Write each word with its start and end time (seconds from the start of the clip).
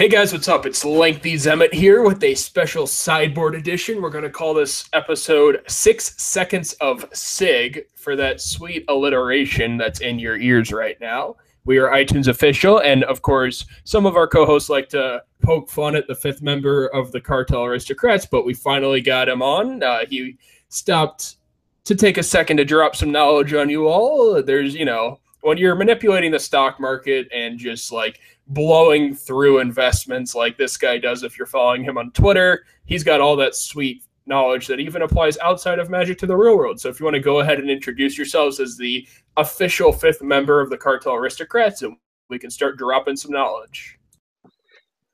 Hey 0.00 0.08
guys, 0.08 0.32
what's 0.32 0.48
up? 0.48 0.64
It's 0.64 0.82
Lengthy 0.82 1.34
Zemet 1.34 1.74
here 1.74 2.00
with 2.00 2.24
a 2.24 2.34
special 2.34 2.86
sideboard 2.86 3.54
edition. 3.54 4.00
We're 4.00 4.08
going 4.08 4.24
to 4.24 4.30
call 4.30 4.54
this 4.54 4.88
episode 4.94 5.62
Six 5.68 6.14
Seconds 6.16 6.72
of 6.80 7.04
SIG 7.12 7.84
for 7.96 8.16
that 8.16 8.40
sweet 8.40 8.86
alliteration 8.88 9.76
that's 9.76 10.00
in 10.00 10.18
your 10.18 10.38
ears 10.38 10.72
right 10.72 10.98
now. 11.02 11.36
We 11.66 11.76
are 11.76 11.90
iTunes 11.90 12.28
official, 12.28 12.78
and 12.78 13.04
of 13.04 13.20
course, 13.20 13.66
some 13.84 14.06
of 14.06 14.16
our 14.16 14.26
co 14.26 14.46
hosts 14.46 14.70
like 14.70 14.88
to 14.88 15.22
poke 15.42 15.68
fun 15.68 15.94
at 15.94 16.06
the 16.06 16.14
fifth 16.14 16.40
member 16.40 16.86
of 16.86 17.12
the 17.12 17.20
Cartel 17.20 17.66
Aristocrats, 17.66 18.24
but 18.24 18.46
we 18.46 18.54
finally 18.54 19.02
got 19.02 19.28
him 19.28 19.42
on. 19.42 19.82
Uh, 19.82 20.06
he 20.08 20.38
stopped 20.70 21.36
to 21.84 21.94
take 21.94 22.16
a 22.16 22.22
second 22.22 22.56
to 22.56 22.64
drop 22.64 22.96
some 22.96 23.12
knowledge 23.12 23.52
on 23.52 23.68
you 23.68 23.86
all. 23.86 24.42
There's, 24.42 24.74
you 24.74 24.86
know, 24.86 25.20
when 25.42 25.58
you're 25.58 25.74
manipulating 25.74 26.30
the 26.30 26.38
stock 26.38 26.80
market 26.80 27.28
and 27.34 27.58
just 27.58 27.92
like 27.92 28.20
blowing 28.50 29.14
through 29.14 29.60
investments 29.60 30.34
like 30.34 30.58
this 30.58 30.76
guy 30.76 30.98
does 30.98 31.22
if 31.22 31.38
you're 31.38 31.46
following 31.46 31.82
him 31.82 31.96
on 31.96 32.10
Twitter, 32.12 32.64
he's 32.84 33.04
got 33.04 33.20
all 33.20 33.36
that 33.36 33.54
sweet 33.54 34.02
knowledge 34.26 34.66
that 34.66 34.80
even 34.80 35.02
applies 35.02 35.38
outside 35.38 35.78
of 35.78 35.88
magic 35.88 36.18
to 36.18 36.26
the 36.26 36.36
real 36.36 36.56
world. 36.56 36.80
So 36.80 36.88
if 36.88 37.00
you 37.00 37.04
want 37.04 37.14
to 37.14 37.20
go 37.20 37.40
ahead 37.40 37.58
and 37.58 37.70
introduce 37.70 38.18
yourselves 38.18 38.60
as 38.60 38.76
the 38.76 39.06
official 39.36 39.92
fifth 39.92 40.22
member 40.22 40.60
of 40.60 40.68
the 40.68 40.76
cartel 40.76 41.14
aristocrats, 41.14 41.82
and 41.82 41.96
we 42.28 42.38
can 42.38 42.50
start 42.50 42.76
dropping 42.76 43.16
some 43.16 43.32
knowledge. 43.32 43.98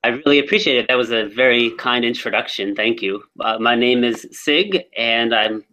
I 0.02 0.08
really 0.08 0.38
appreciate 0.38 0.76
it. 0.78 0.88
That 0.88 0.96
was 0.96 1.10
a 1.10 1.24
very 1.24 1.70
kind 1.72 2.04
introduction. 2.04 2.76
Thank 2.76 3.02
you. 3.02 3.22
Uh, 3.40 3.58
my 3.58 3.74
name 3.74 4.04
is 4.04 4.26
Sig, 4.30 4.84
and 4.96 5.34
I'm 5.34 5.64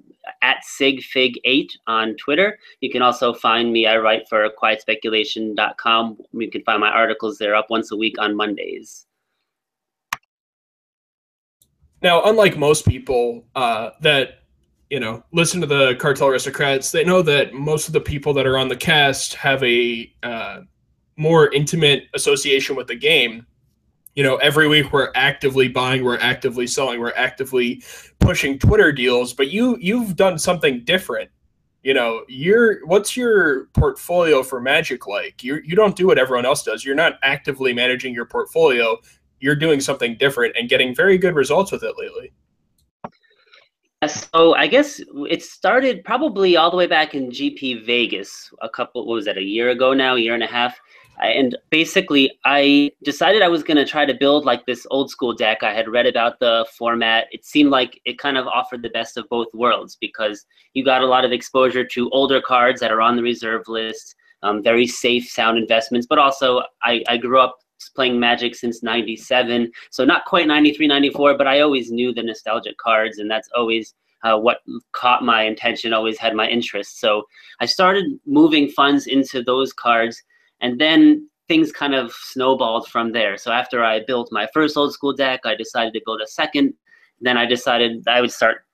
at 0.42 0.58
sigfig8 0.80 1.70
on 1.88 2.16
Twitter. 2.16 2.58
You 2.82 2.90
can 2.90 3.02
also 3.02 3.34
find 3.34 3.72
me. 3.72 3.88
I 3.88 3.98
write 3.98 4.28
for 4.30 4.48
quietspeculation.com. 4.62 6.18
You 6.34 6.52
can 6.52 6.64
find 6.64 6.80
my 6.80 6.90
articles 6.90 7.38
there 7.38 7.56
up 7.56 7.70
once 7.70 7.92
a 7.92 7.98
week 7.98 8.16
on 8.20 8.36
Mondays. 8.36 9.06
Now, 12.02 12.24
unlike 12.24 12.58
most 12.58 12.86
people 12.86 13.46
uh, 13.56 13.92
that 14.02 14.40
you 14.90 15.00
know 15.00 15.24
listen 15.32 15.62
to 15.62 15.68
the 15.68 15.96
cartel 15.96 16.28
aristocrats, 16.28 16.92
they 16.92 17.04
know 17.04 17.22
that 17.22 17.54
most 17.54 17.88
of 17.88 17.94
the 17.94 18.02
people 18.02 18.34
that 18.34 18.46
are 18.46 18.58
on 18.58 18.68
the 18.68 18.76
cast 18.76 19.36
have 19.36 19.64
a 19.64 20.14
uh, 20.22 20.62
more 21.16 21.52
intimate 21.54 22.04
association 22.14 22.76
with 22.76 22.88
the 22.88 22.96
game 22.96 23.46
you 24.16 24.24
know 24.24 24.36
every 24.38 24.68
week 24.68 24.94
we're 24.94 25.12
actively 25.16 25.68
buying 25.68 26.04
we're 26.04 26.20
actively 26.20 26.68
selling 26.68 27.00
we're 27.00 27.14
actively 27.16 27.82
pushing 28.20 28.60
twitter 28.60 28.92
deals 28.92 29.34
but 29.34 29.50
you 29.50 29.78
you've 29.80 30.16
done 30.16 30.38
something 30.38 30.84
different. 30.84 31.30
You 31.84 31.94
know 31.94 32.24
you're 32.30 32.86
what's 32.86 33.18
your 33.18 33.66
portfolio 33.74 34.42
for 34.42 34.62
magic 34.62 35.06
like? 35.06 35.44
You 35.44 35.60
you 35.66 35.76
don't 35.76 35.96
do 35.96 36.08
what 36.08 36.18
everyone 36.18 36.46
else 36.46 36.64
does. 36.64 36.86
You're 36.86 36.96
not 36.96 37.20
actively 37.24 37.74
managing 37.74 38.14
your 38.14 38.26
portfolio. 38.26 38.98
You're 39.40 39.56
doing 39.56 39.82
something 39.82 40.16
different 40.18 40.56
and 40.58 40.70
getting 40.70 40.96
very 40.96 41.18
good 41.18 41.36
results 41.36 41.72
with 41.74 41.84
it 41.84 41.96
lately. 41.98 42.32
So 44.08 44.56
I 44.56 44.68
guess 44.68 45.02
it 45.30 45.44
started 45.44 46.04
probably 46.04 46.56
all 46.56 46.72
the 46.72 46.78
way 46.78 46.88
back 46.88 47.16
in 47.16 47.30
GP 47.30 47.86
Vegas 47.86 48.54
a 48.62 48.70
couple 48.70 49.06
what 49.06 49.16
was 49.16 49.26
that 49.26 49.38
a 49.38 49.44
year 49.44 49.70
ago 49.70 49.94
now, 49.94 50.16
a 50.16 50.20
year 50.20 50.34
and 50.34 50.44
a 50.44 50.48
half 50.48 50.80
and 51.20 51.58
basically 51.70 52.32
i 52.46 52.92
decided 53.04 53.42
i 53.42 53.48
was 53.48 53.64
going 53.64 53.78
to 53.78 53.86
try 53.86 54.06
to 54.06 54.14
build 54.14 54.46
like 54.46 54.66
this 54.66 54.86
old 54.90 55.10
school 55.10 55.34
deck. 55.34 55.64
I 55.64 55.74
had 55.74 55.88
read 55.88 56.06
about 56.06 56.40
the 56.40 56.66
format. 56.78 57.28
It 57.32 57.46
seemed 57.46 57.70
like 57.70 58.02
it 58.06 58.18
kind 58.18 58.38
of 58.38 58.48
offered 58.48 58.82
the 58.82 58.90
best 58.90 59.18
of 59.18 59.30
both 59.30 59.48
worlds 59.54 59.98
because 60.00 60.46
you 60.74 60.84
got 60.84 61.02
a 61.02 61.06
lot 61.06 61.26
of 61.26 61.32
exposure 61.32 61.86
to 61.86 62.10
older 62.10 62.42
cards 62.42 62.80
that 62.82 62.92
are 62.92 63.02
on 63.02 63.16
the 63.16 63.24
reserve 63.24 63.68
list 63.68 64.16
um, 64.44 64.62
very 64.62 64.86
safe 64.86 65.28
sound 65.28 65.58
investments. 65.58 66.06
But 66.08 66.20
also 66.20 66.64
I, 66.84 67.04
I 67.08 67.18
grew 67.18 67.40
up 67.40 67.58
playing 67.96 68.18
magic 68.18 68.56
since 68.56 68.82
97 68.82 69.70
so 69.90 70.06
not 70.06 70.24
quite 70.24 70.48
93 70.48 70.88
94 70.88 71.38
but 71.38 71.48
i 71.48 71.60
always 71.60 71.92
knew 71.92 72.14
the 72.14 72.24
nostalgic 72.24 72.78
cards 72.78 73.18
and 73.18 73.30
that's 73.30 73.50
always 73.58 73.94
uh, 74.24 74.38
what 74.38 74.60
caught 74.94 75.22
my 75.22 75.44
attention 75.44 75.92
always 75.92 76.18
had 76.18 76.34
my 76.34 76.48
interest. 76.48 77.02
So 77.02 77.24
i 77.60 77.66
started 77.66 78.06
moving 78.26 78.70
funds 78.70 79.08
into 79.08 79.44
those 79.44 79.74
cards 79.74 80.24
and 80.64 80.80
then 80.80 81.30
things 81.48 81.72
kind 81.72 81.94
of 81.94 82.12
snowballed 82.14 82.88
from 82.88 83.12
there. 83.12 83.38
So 83.38 83.52
after 83.52 83.84
I 83.84 84.02
built 84.08 84.30
my 84.32 84.48
first 84.54 84.76
old 84.78 84.94
school 84.94 85.14
deck, 85.14 85.42
I 85.46 85.56
decided 85.56 85.94
to 85.94 86.02
build 86.06 86.22
a 86.22 86.28
second. 86.28 86.74
Then 87.22 87.38
I 87.38 87.46
decided 87.46 88.04
I 88.08 88.22
would 88.22 88.32
start 88.32 88.66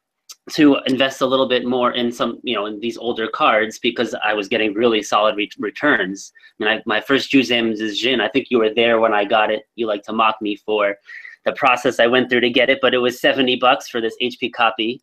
to 0.51 0.77
invest 0.85 1.21
a 1.21 1.25
little 1.25 1.47
bit 1.47 1.65
more 1.65 1.91
in 1.91 2.11
some, 2.11 2.39
you 2.43 2.55
know, 2.55 2.67
in 2.67 2.79
these 2.79 2.97
older 2.97 3.27
cards 3.27 3.79
because 3.79 4.15
I 4.23 4.33
was 4.33 4.47
getting 4.47 4.73
really 4.73 5.01
solid 5.01 5.35
re- 5.35 5.49
returns. 5.59 6.31
Mean, 6.59 6.69
I, 6.69 6.81
my 6.85 7.01
first 7.01 7.31
Juzam 7.31 7.71
is 7.71 7.99
Djinn. 7.99 8.21
I 8.21 8.29
think 8.29 8.47
you 8.49 8.59
were 8.59 8.73
there 8.73 8.99
when 8.99 9.13
I 9.13 9.25
got 9.25 9.51
it. 9.51 9.63
You 9.75 9.87
like 9.87 10.03
to 10.03 10.13
mock 10.13 10.37
me 10.41 10.55
for 10.55 10.95
the 11.45 11.53
process 11.53 11.99
I 11.99 12.07
went 12.07 12.29
through 12.29 12.41
to 12.41 12.49
get 12.49 12.69
it, 12.69 12.79
but 12.81 12.93
it 12.93 12.99
was 12.99 13.19
70 13.19 13.55
bucks 13.57 13.89
for 13.89 13.99
this 13.99 14.15
HP 14.21 14.53
copy. 14.53 14.99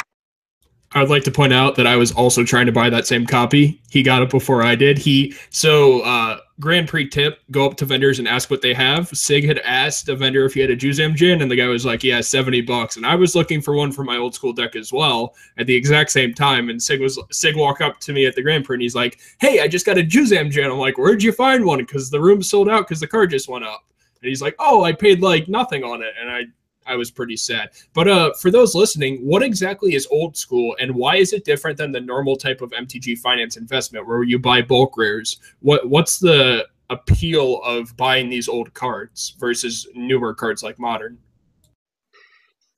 I'd 0.92 1.08
like 1.08 1.24
to 1.24 1.30
point 1.30 1.52
out 1.52 1.74
that 1.76 1.86
I 1.86 1.96
was 1.96 2.12
also 2.12 2.44
trying 2.44 2.66
to 2.66 2.72
buy 2.72 2.88
that 2.90 3.06
same 3.06 3.26
copy. 3.26 3.80
He 3.90 4.02
got 4.02 4.22
it 4.22 4.30
before 4.30 4.62
I 4.62 4.74
did. 4.74 4.98
He 4.98 5.34
so 5.50 6.00
uh 6.00 6.38
Grand 6.58 6.88
Prix 6.88 7.08
tip, 7.10 7.40
go 7.50 7.66
up 7.66 7.76
to 7.76 7.84
vendors 7.84 8.18
and 8.18 8.26
ask 8.26 8.50
what 8.50 8.62
they 8.62 8.72
have. 8.72 9.08
Sig 9.08 9.44
had 9.44 9.58
asked 9.58 10.08
a 10.08 10.16
vendor 10.16 10.46
if 10.46 10.54
he 10.54 10.60
had 10.60 10.70
a 10.70 10.76
Juzam 10.76 11.14
Djinn, 11.14 11.42
and 11.42 11.50
the 11.50 11.56
guy 11.56 11.66
was 11.66 11.84
like, 11.84 12.02
Yeah, 12.02 12.20
70 12.20 12.62
bucks. 12.62 12.96
And 12.96 13.04
I 13.04 13.14
was 13.14 13.34
looking 13.34 13.60
for 13.60 13.74
one 13.74 13.92
for 13.92 14.04
my 14.04 14.16
old 14.16 14.34
school 14.34 14.52
deck 14.52 14.74
as 14.74 14.92
well 14.92 15.34
at 15.58 15.66
the 15.66 15.74
exact 15.74 16.10
same 16.10 16.32
time. 16.32 16.70
And 16.70 16.82
Sig 16.82 17.00
was 17.00 17.20
Sig 17.30 17.56
walked 17.56 17.82
up 17.82 18.00
to 18.00 18.12
me 18.12 18.24
at 18.24 18.34
the 18.34 18.42
Grand 18.42 18.64
Prix 18.64 18.76
and 18.76 18.82
he's 18.82 18.94
like, 18.94 19.18
Hey, 19.38 19.60
I 19.60 19.68
just 19.68 19.84
got 19.84 19.98
a 19.98 20.02
Juzam 20.02 20.50
Djinn. 20.50 20.70
I'm 20.70 20.78
like, 20.78 20.96
Where'd 20.96 21.22
you 21.22 21.32
find 21.32 21.64
one? 21.64 21.78
Because 21.78 22.10
the 22.10 22.20
room 22.20 22.42
sold 22.42 22.68
out 22.68 22.86
because 22.88 23.00
the 23.00 23.06
card 23.06 23.30
just 23.30 23.48
went 23.48 23.64
up. 23.64 23.84
And 24.22 24.28
he's 24.28 24.40
like, 24.40 24.54
Oh, 24.58 24.84
I 24.84 24.92
paid 24.92 25.20
like 25.20 25.48
nothing 25.48 25.84
on 25.84 26.02
it. 26.02 26.14
And 26.18 26.30
I 26.30 26.44
I 26.86 26.96
was 26.96 27.10
pretty 27.10 27.36
sad. 27.36 27.70
But 27.92 28.08
uh, 28.08 28.32
for 28.34 28.50
those 28.50 28.74
listening, 28.74 29.18
what 29.18 29.42
exactly 29.42 29.94
is 29.94 30.06
old 30.10 30.36
school, 30.36 30.76
and 30.80 30.94
why 30.94 31.16
is 31.16 31.32
it 31.32 31.44
different 31.44 31.76
than 31.76 31.92
the 31.92 32.00
normal 32.00 32.36
type 32.36 32.60
of 32.60 32.70
MTG 32.70 33.18
finance 33.18 33.56
investment 33.56 34.06
where 34.06 34.22
you 34.22 34.38
buy 34.38 34.62
bulk 34.62 34.96
rares? 34.96 35.38
What 35.60 35.88
what's 35.88 36.18
the 36.18 36.66
appeal 36.90 37.60
of 37.64 37.96
buying 37.96 38.28
these 38.28 38.48
old 38.48 38.72
cards 38.74 39.34
versus 39.38 39.88
newer 39.94 40.34
cards 40.34 40.62
like 40.62 40.78
modern? 40.78 41.18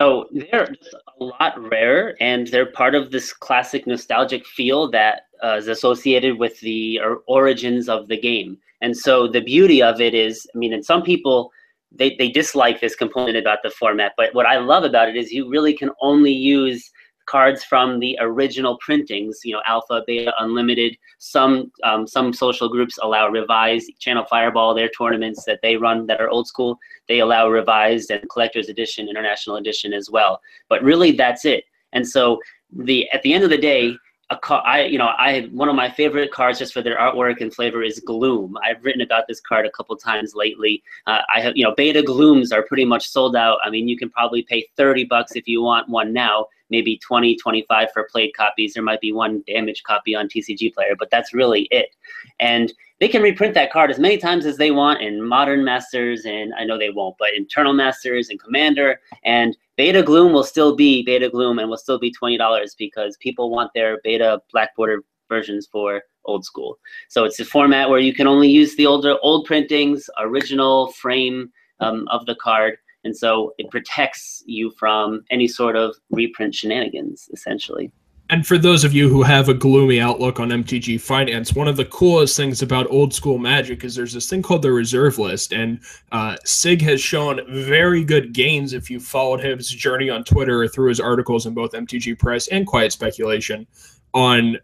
So 0.00 0.26
they're 0.30 0.74
a 1.20 1.24
lot 1.24 1.70
rarer, 1.70 2.14
and 2.20 2.46
they're 2.46 2.70
part 2.70 2.94
of 2.94 3.10
this 3.10 3.32
classic 3.32 3.86
nostalgic 3.86 4.46
feel 4.46 4.90
that 4.92 5.22
uh, 5.42 5.56
is 5.56 5.68
associated 5.68 6.38
with 6.38 6.58
the 6.60 7.00
origins 7.26 7.88
of 7.88 8.06
the 8.08 8.16
game. 8.16 8.58
And 8.80 8.96
so 8.96 9.26
the 9.26 9.40
beauty 9.40 9.82
of 9.82 10.00
it 10.00 10.14
is, 10.14 10.46
I 10.54 10.58
mean, 10.58 10.72
and 10.72 10.84
some 10.84 11.02
people 11.02 11.52
they, 11.92 12.16
they 12.16 12.30
dislike 12.30 12.80
this 12.80 12.94
component 12.94 13.36
about 13.36 13.58
the 13.62 13.70
format. 13.70 14.12
But 14.16 14.34
what 14.34 14.46
I 14.46 14.58
love 14.58 14.84
about 14.84 15.08
it 15.08 15.16
is 15.16 15.32
you 15.32 15.48
really 15.48 15.74
can 15.74 15.90
only 16.00 16.32
use 16.32 16.90
cards 17.28 17.62
from 17.62 18.00
the 18.00 18.18
original 18.20 18.78
printings, 18.78 19.40
you 19.44 19.52
know, 19.52 19.62
Alpha, 19.66 20.02
Beta, 20.06 20.32
Unlimited. 20.38 20.96
Some 21.18 21.70
um, 21.84 22.06
some 22.06 22.32
social 22.32 22.68
groups 22.68 22.98
allow 23.02 23.28
revised. 23.28 23.90
Channel 23.98 24.24
Fireball, 24.24 24.74
their 24.74 24.88
tournaments 24.88 25.44
that 25.44 25.60
they 25.62 25.76
run 25.76 26.06
that 26.06 26.20
are 26.20 26.30
old 26.30 26.46
school, 26.46 26.78
they 27.06 27.20
allow 27.20 27.48
revised 27.48 28.10
and 28.10 28.28
collector's 28.30 28.68
edition, 28.68 29.08
international 29.08 29.56
edition 29.56 29.92
as 29.92 30.10
well. 30.10 30.40
But 30.68 30.82
really, 30.82 31.12
that's 31.12 31.44
it. 31.44 31.64
And 31.92 32.06
so 32.06 32.40
the 32.72 33.08
at 33.10 33.22
the 33.22 33.34
end 33.34 33.44
of 33.44 33.50
the 33.50 33.58
day, 33.58 33.96
a 34.30 34.36
car, 34.36 34.62
I 34.66 34.84
you 34.84 34.98
know 34.98 35.08
I 35.16 35.48
one 35.52 35.68
of 35.68 35.74
my 35.74 35.90
favorite 35.90 36.30
cards 36.30 36.58
just 36.58 36.74
for 36.74 36.82
their 36.82 36.98
artwork 36.98 37.40
and 37.40 37.54
flavor 37.54 37.82
is 37.82 38.00
Gloom. 38.00 38.58
I've 38.62 38.84
written 38.84 39.00
about 39.00 39.24
this 39.26 39.40
card 39.40 39.64
a 39.64 39.70
couple 39.70 39.96
times 39.96 40.34
lately. 40.34 40.82
Uh, 41.06 41.20
I 41.34 41.40
have 41.40 41.56
you 41.56 41.64
know 41.64 41.74
Beta 41.74 42.02
Glooms 42.02 42.52
are 42.52 42.62
pretty 42.62 42.84
much 42.84 43.08
sold 43.08 43.36
out. 43.36 43.58
I 43.64 43.70
mean 43.70 43.88
you 43.88 43.96
can 43.96 44.10
probably 44.10 44.42
pay 44.42 44.68
30 44.76 45.04
bucks 45.04 45.32
if 45.34 45.48
you 45.48 45.62
want 45.62 45.88
one 45.88 46.12
now, 46.12 46.46
maybe 46.68 46.98
20, 46.98 47.36
25 47.36 47.88
for 47.92 48.06
played 48.10 48.34
copies. 48.36 48.74
There 48.74 48.82
might 48.82 49.00
be 49.00 49.12
one 49.12 49.42
damaged 49.46 49.84
copy 49.84 50.14
on 50.14 50.28
TCG 50.28 50.74
Player, 50.74 50.94
but 50.98 51.10
that's 51.10 51.32
really 51.32 51.62
it. 51.70 51.94
And 52.38 52.72
they 53.00 53.08
can 53.08 53.22
reprint 53.22 53.54
that 53.54 53.72
card 53.72 53.90
as 53.90 53.98
many 53.98 54.18
times 54.18 54.44
as 54.44 54.56
they 54.56 54.70
want 54.70 55.02
in 55.02 55.22
Modern 55.22 55.64
Masters, 55.64 56.24
and 56.24 56.52
I 56.54 56.64
know 56.64 56.76
they 56.76 56.90
won't, 56.90 57.16
but 57.18 57.30
Eternal 57.32 57.72
Masters 57.72 58.28
and 58.28 58.40
Commander. 58.40 59.00
And 59.24 59.56
Beta 59.76 60.02
Gloom 60.02 60.32
will 60.32 60.44
still 60.44 60.74
be 60.74 61.04
Beta 61.04 61.28
Gloom 61.28 61.58
and 61.58 61.70
will 61.70 61.76
still 61.76 61.98
be 61.98 62.12
$20 62.12 62.76
because 62.76 63.16
people 63.18 63.50
want 63.50 63.70
their 63.74 64.00
Beta 64.02 64.42
Black 64.52 64.74
Border 64.74 65.04
versions 65.28 65.68
for 65.70 66.02
old 66.24 66.44
school. 66.44 66.78
So 67.08 67.24
it's 67.24 67.38
a 67.38 67.44
format 67.44 67.88
where 67.88 68.00
you 68.00 68.12
can 68.12 68.26
only 68.26 68.48
use 68.48 68.74
the 68.76 68.86
older 68.86 69.16
old 69.22 69.46
printings, 69.46 70.10
original 70.18 70.92
frame 70.92 71.52
um, 71.80 72.08
of 72.08 72.26
the 72.26 72.34
card, 72.34 72.78
and 73.04 73.16
so 73.16 73.54
it 73.58 73.70
protects 73.70 74.42
you 74.46 74.70
from 74.72 75.24
any 75.30 75.46
sort 75.46 75.76
of 75.76 75.94
reprint 76.10 76.54
shenanigans, 76.54 77.28
essentially. 77.32 77.92
And 78.30 78.46
for 78.46 78.58
those 78.58 78.84
of 78.84 78.92
you 78.92 79.08
who 79.08 79.22
have 79.22 79.48
a 79.48 79.54
gloomy 79.54 80.00
outlook 80.00 80.38
on 80.38 80.50
MTG 80.50 81.00
finance, 81.00 81.54
one 81.54 81.66
of 81.66 81.78
the 81.78 81.86
coolest 81.86 82.36
things 82.36 82.60
about 82.60 82.90
old 82.90 83.14
school 83.14 83.38
magic 83.38 83.84
is 83.84 83.94
there's 83.94 84.12
this 84.12 84.28
thing 84.28 84.42
called 84.42 84.60
the 84.60 84.70
reserve 84.70 85.18
list. 85.18 85.52
And 85.52 85.80
uh, 86.12 86.36
Sig 86.44 86.82
has 86.82 87.00
shown 87.00 87.40
very 87.48 88.04
good 88.04 88.34
gains 88.34 88.74
if 88.74 88.90
you 88.90 89.00
followed 89.00 89.40
his 89.40 89.70
journey 89.70 90.10
on 90.10 90.24
Twitter 90.24 90.62
or 90.62 90.68
through 90.68 90.90
his 90.90 91.00
articles 91.00 91.46
in 91.46 91.54
both 91.54 91.72
MTG 91.72 92.18
Price 92.18 92.48
and 92.48 92.66
Quiet 92.66 92.92
Speculation 92.92 93.66
on 94.12 94.58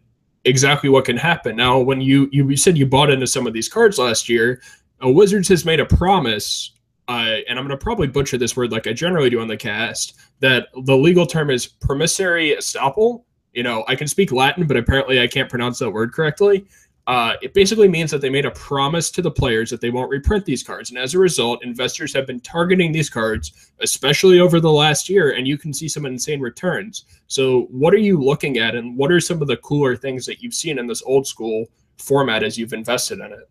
exactly 0.45 0.91
what 0.91 1.07
can 1.07 1.17
happen. 1.17 1.57
Now, 1.57 1.79
when 1.79 2.03
you, 2.03 2.29
you 2.33 2.57
said 2.59 2.77
you 2.77 2.85
bought 2.85 3.09
into 3.09 3.27
some 3.27 3.47
of 3.47 3.55
these 3.55 3.69
cards 3.71 3.99
last 3.99 4.29
year, 4.29 4.61
uh, 5.03 5.09
Wizards 5.09 5.49
has 5.49 5.65
made 5.65 5.81
a 5.81 5.87
promise 5.87 6.73
uh, 7.07 7.37
and 7.49 7.59
I'm 7.59 7.67
going 7.67 7.79
to 7.79 7.83
probably 7.83 8.07
butcher 8.07 8.39
this 8.39 8.57
word 8.57 8.73
like 8.73 8.87
I 8.87 8.95
generally 8.95 9.29
do 9.29 9.41
on 9.41 9.49
the 9.49 9.59
cast, 9.59 10.15
that 10.41 10.69
the 10.85 10.97
legal 10.97 11.27
term 11.27 11.51
is 11.51 11.67
promissory 11.67 12.57
estoppel. 12.59 13.25
You 13.55 13.63
know, 13.63 13.85
I 13.89 13.95
can 13.95 14.09
speak 14.09 14.33
Latin, 14.33 14.67
but 14.67 14.77
apparently 14.77 15.21
I 15.21 15.27
can't 15.27 15.49
pronounce 15.49 15.79
that 15.79 15.91
word 15.91 16.13
correctly. 16.13 16.67
Uh, 17.07 17.35
it 17.43 17.53
basically 17.53 17.87
means 17.87 18.11
that 18.11 18.23
they 18.23 18.31
made 18.31 18.47
a 18.47 18.51
promise 18.53 19.11
to 19.11 19.21
the 19.21 19.31
players 19.31 19.69
that 19.71 19.81
they 19.81 19.91
won't 19.91 20.09
reprint 20.11 20.45
these 20.45 20.63
cards. 20.63 20.89
And 20.89 20.99
as 20.99 21.15
a 21.15 21.19
result, 21.19 21.63
investors 21.63 22.15
have 22.15 22.27
been 22.27 22.41
targeting 22.41 22.93
these 22.93 23.11
cards, 23.11 23.73
especially 23.81 24.41
over 24.41 24.59
the 24.59 24.73
last 24.73 25.09
year, 25.11 25.33
and 25.33 25.47
you 25.47 25.59
can 25.59 25.73
see 25.75 25.87
some 25.87 26.07
insane 26.07 26.41
returns. 26.41 27.05
So, 27.27 27.63
what 27.71 27.93
are 27.93 27.99
you 27.99 28.19
looking 28.19 28.59
at, 28.59 28.75
and 28.75 28.97
what 28.97 29.13
are 29.13 29.21
some 29.21 29.43
of 29.43 29.49
the 29.49 29.59
cooler 29.59 29.97
things 29.97 30.25
that 30.27 30.43
you've 30.43 30.55
seen 30.55 30.79
in 30.79 30.87
this 30.87 31.03
old 31.03 31.27
school 31.27 31.67
format 31.99 32.43
as 32.43 32.57
you've 32.57 32.73
invested 32.73 33.21
in 33.21 33.33
it? 33.33 33.51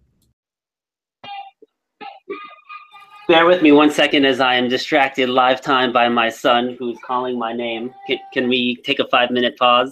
Bear 3.34 3.48
with 3.48 3.64
me 3.64 3.72
one 3.72 3.90
second 3.90 4.26
as 4.26 4.40
I 4.40 4.54
am 4.54 4.70
distracted 4.70 5.28
live 5.28 5.60
time 5.60 5.92
by 5.92 6.08
my 6.08 6.30
son 6.30 6.76
who's 6.78 7.00
calling 7.04 7.40
my 7.40 7.52
name. 7.52 7.92
Can, 8.06 8.20
can 8.32 8.48
we 8.48 8.76
take 8.84 9.00
a 9.00 9.08
five 9.08 9.32
minute 9.32 9.58
pause? 9.58 9.92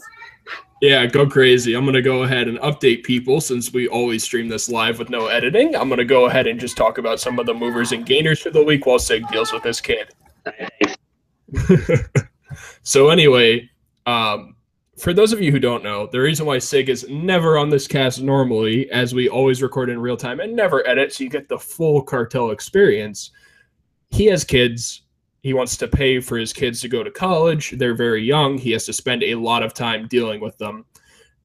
Yeah, 0.79 1.07
go 1.07 1.25
crazy. 1.25 1.73
I'm 1.73 1.83
going 1.83 1.95
to 1.95 2.03
go 2.03 2.21
ahead 2.21 2.47
and 2.47 2.59
update 2.59 3.03
people 3.03 3.41
since 3.41 3.73
we 3.73 3.87
always 3.87 4.23
stream 4.23 4.47
this 4.47 4.69
live 4.69 4.99
with 4.99 5.09
no 5.09 5.25
editing. 5.25 5.75
I'm 5.75 5.89
going 5.89 5.97
to 5.97 6.05
go 6.05 6.27
ahead 6.27 6.45
and 6.45 6.59
just 6.59 6.77
talk 6.77 6.99
about 6.99 7.19
some 7.19 7.39
of 7.39 7.47
the 7.47 7.53
movers 7.55 7.93
and 7.93 8.05
gainers 8.05 8.39
for 8.39 8.51
the 8.51 8.63
week 8.63 8.85
while 8.85 8.99
Sig 8.99 9.27
deals 9.29 9.51
with 9.51 9.63
this 9.63 9.81
kid. 9.81 10.13
so, 12.83 13.09
anyway, 13.09 13.67
um, 14.05 14.55
for 14.97 15.13
those 15.13 15.33
of 15.33 15.41
you 15.41 15.51
who 15.51 15.59
don't 15.59 15.83
know, 15.83 16.07
the 16.07 16.19
reason 16.19 16.45
why 16.45 16.59
Sig 16.59 16.89
is 16.89 17.07
never 17.09 17.57
on 17.57 17.69
this 17.69 17.87
cast 17.87 18.21
normally, 18.21 18.89
as 18.91 19.13
we 19.13 19.29
always 19.29 19.61
record 19.61 19.89
in 19.89 19.99
real 19.99 20.17
time 20.17 20.39
and 20.39 20.55
never 20.55 20.85
edit, 20.87 21.13
so 21.13 21.23
you 21.23 21.29
get 21.29 21.47
the 21.47 21.57
full 21.57 22.01
cartel 22.01 22.51
experience, 22.51 23.31
he 24.09 24.25
has 24.25 24.43
kids 24.43 25.03
he 25.41 25.53
wants 25.53 25.75
to 25.77 25.87
pay 25.87 26.19
for 26.19 26.37
his 26.37 26.53
kids 26.53 26.81
to 26.81 26.87
go 26.87 27.03
to 27.03 27.09
college. 27.09 27.71
They're 27.71 27.95
very 27.95 28.23
young. 28.23 28.57
He 28.57 28.71
has 28.71 28.85
to 28.85 28.93
spend 28.93 29.23
a 29.23 29.35
lot 29.35 29.63
of 29.63 29.73
time 29.73 30.07
dealing 30.07 30.39
with 30.39 30.57
them. 30.57 30.85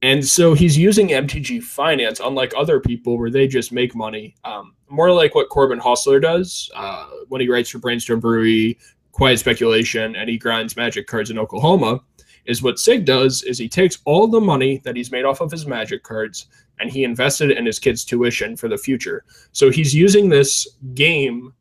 And 0.03 0.23
so 0.23 0.53
he's 0.53 0.77
using 0.77 1.07
MTG 1.07 1.63
Finance, 1.63 2.21
unlike 2.23 2.53
other 2.55 2.79
people 2.79 3.17
where 3.17 3.31
they 3.31 3.47
just 3.47 3.71
make 3.71 3.95
money. 3.95 4.35
Um, 4.43 4.75
more 4.89 5.11
like 5.11 5.33
what 5.33 5.49
Corbin 5.49 5.79
Hosler 5.79 6.21
does 6.21 6.69
uh, 6.75 7.07
when 7.29 7.41
he 7.41 7.49
writes 7.49 7.71
for 7.71 7.79
Brainstorm 7.79 8.19
Brewery, 8.19 8.77
Quiet 9.11 9.39
Speculation, 9.39 10.15
and 10.15 10.29
he 10.29 10.37
grinds 10.37 10.77
Magic 10.77 11.07
cards 11.07 11.31
in 11.31 11.39
Oklahoma. 11.39 11.99
Is 12.47 12.63
what 12.63 12.79
Sig 12.79 13.05
does 13.05 13.43
is 13.43 13.57
he 13.57 13.67
takes 13.69 13.99
all 14.05 14.27
the 14.27 14.39
money 14.39 14.81
that 14.83 14.95
he's 14.95 15.11
made 15.11 15.25
off 15.25 15.41
of 15.41 15.51
his 15.51 15.67
Magic 15.67 16.01
cards 16.03 16.47
and 16.79 16.89
he 16.89 17.03
invested 17.03 17.51
in 17.51 17.65
his 17.65 17.79
kids' 17.79 18.05
tuition 18.05 18.55
for 18.55 18.67
the 18.67 18.77
future. 18.77 19.25
So 19.51 19.69
he's 19.69 19.93
using 19.93 20.29
this 20.29 20.67
game 20.93 21.53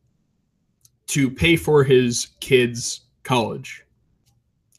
to 1.09 1.31
pay 1.31 1.57
for 1.57 1.85
his 1.85 2.29
kids' 2.41 3.03
college. 3.23 3.85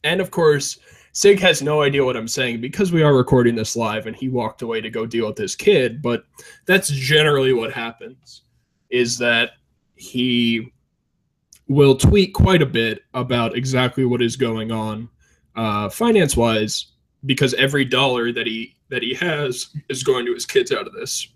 And 0.04 0.20
of 0.20 0.30
course, 0.30 0.78
Sig 1.12 1.40
has 1.40 1.62
no 1.62 1.82
idea 1.82 2.04
what 2.04 2.16
I'm 2.16 2.28
saying 2.28 2.60
because 2.60 2.92
we 2.92 3.02
are 3.02 3.16
recording 3.16 3.56
this 3.56 3.76
live 3.76 4.06
and 4.06 4.14
he 4.14 4.28
walked 4.28 4.62
away 4.62 4.80
to 4.80 4.90
go 4.90 5.04
deal 5.04 5.26
with 5.26 5.38
his 5.38 5.56
kid, 5.56 6.00
but 6.00 6.24
that's 6.66 6.88
generally 6.88 7.52
what 7.52 7.72
happens 7.72 8.42
is 8.90 9.18
that 9.18 9.50
he 9.96 10.72
will 11.66 11.96
tweet 11.96 12.32
quite 12.34 12.62
a 12.62 12.66
bit 12.66 13.02
about 13.14 13.56
exactly 13.56 14.04
what 14.04 14.22
is 14.22 14.36
going 14.36 14.70
on 14.70 15.08
uh, 15.58 15.88
finance 15.88 16.36
wise 16.36 16.92
because 17.26 17.52
every 17.54 17.84
dollar 17.84 18.32
that 18.32 18.46
he 18.46 18.76
that 18.90 19.02
he 19.02 19.12
has 19.12 19.66
is 19.88 20.04
going 20.04 20.24
to 20.24 20.32
his 20.32 20.46
kids 20.46 20.70
out 20.72 20.86
of 20.86 20.92
this. 20.92 21.28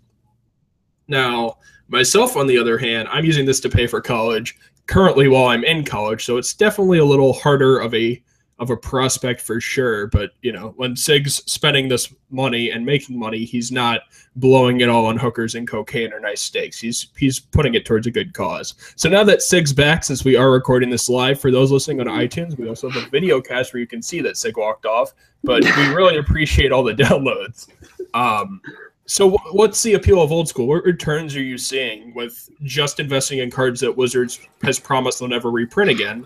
Now, 1.09 1.57
myself 1.89 2.37
on 2.37 2.47
the 2.47 2.57
other 2.57 2.77
hand, 2.77 3.09
I'm 3.11 3.25
using 3.25 3.45
this 3.45 3.59
to 3.59 3.69
pay 3.69 3.85
for 3.85 3.99
college 4.01 4.57
currently 4.87 5.27
while 5.27 5.47
I'm 5.47 5.65
in 5.65 5.83
college, 5.83 6.23
so 6.23 6.37
it's 6.37 6.53
definitely 6.53 6.99
a 6.99 7.05
little 7.05 7.33
harder 7.33 7.79
of 7.79 7.93
a 7.93 8.23
of 8.59 8.69
a 8.69 8.77
prospect 8.77 9.41
for 9.41 9.59
sure. 9.59 10.07
But 10.07 10.31
you 10.41 10.51
know, 10.51 10.73
when 10.77 10.95
Sig's 10.95 11.35
spending 11.51 11.87
this 11.87 12.13
money 12.29 12.71
and 12.71 12.85
making 12.85 13.17
money, 13.17 13.45
he's 13.45 13.71
not 13.71 14.01
blowing 14.35 14.81
it 14.81 14.89
all 14.89 15.05
on 15.05 15.17
hookers 15.17 15.55
and 15.55 15.67
cocaine 15.67 16.13
or 16.13 16.19
nice 16.19 16.41
steaks. 16.41 16.79
He's 16.79 17.07
he's 17.17 17.39
putting 17.39 17.73
it 17.73 17.85
towards 17.85 18.07
a 18.07 18.11
good 18.11 18.33
cause. 18.33 18.75
So 18.95 19.09
now 19.09 19.23
that 19.23 19.41
Sig's 19.41 19.73
back, 19.73 20.03
since 20.03 20.23
we 20.23 20.35
are 20.35 20.51
recording 20.51 20.89
this 20.89 21.09
live, 21.09 21.39
for 21.39 21.51
those 21.51 21.71
listening 21.71 21.99
on 21.99 22.07
iTunes, 22.07 22.57
we 22.57 22.67
also 22.67 22.89
have 22.89 23.03
a 23.03 23.09
video 23.09 23.41
cast 23.41 23.73
where 23.73 23.81
you 23.81 23.87
can 23.87 24.01
see 24.01 24.21
that 24.21 24.37
Sig 24.37 24.57
walked 24.57 24.85
off. 24.85 25.13
But 25.43 25.63
we 25.63 25.87
really 25.93 26.17
appreciate 26.17 26.71
all 26.71 26.83
the 26.83 26.93
downloads. 26.93 27.67
Um, 28.13 28.61
so, 29.05 29.31
what's 29.51 29.83
the 29.83 29.95
appeal 29.95 30.21
of 30.21 30.31
old 30.31 30.47
school? 30.47 30.67
What 30.67 30.85
returns 30.85 31.35
are 31.35 31.41
you 31.41 31.57
seeing 31.57 32.13
with 32.13 32.49
just 32.63 32.99
investing 33.01 33.39
in 33.39 33.51
cards 33.51 33.81
that 33.81 33.95
Wizards 33.95 34.39
has 34.61 34.79
promised 34.79 35.19
they'll 35.19 35.27
never 35.27 35.51
reprint 35.51 35.91
again? 35.91 36.25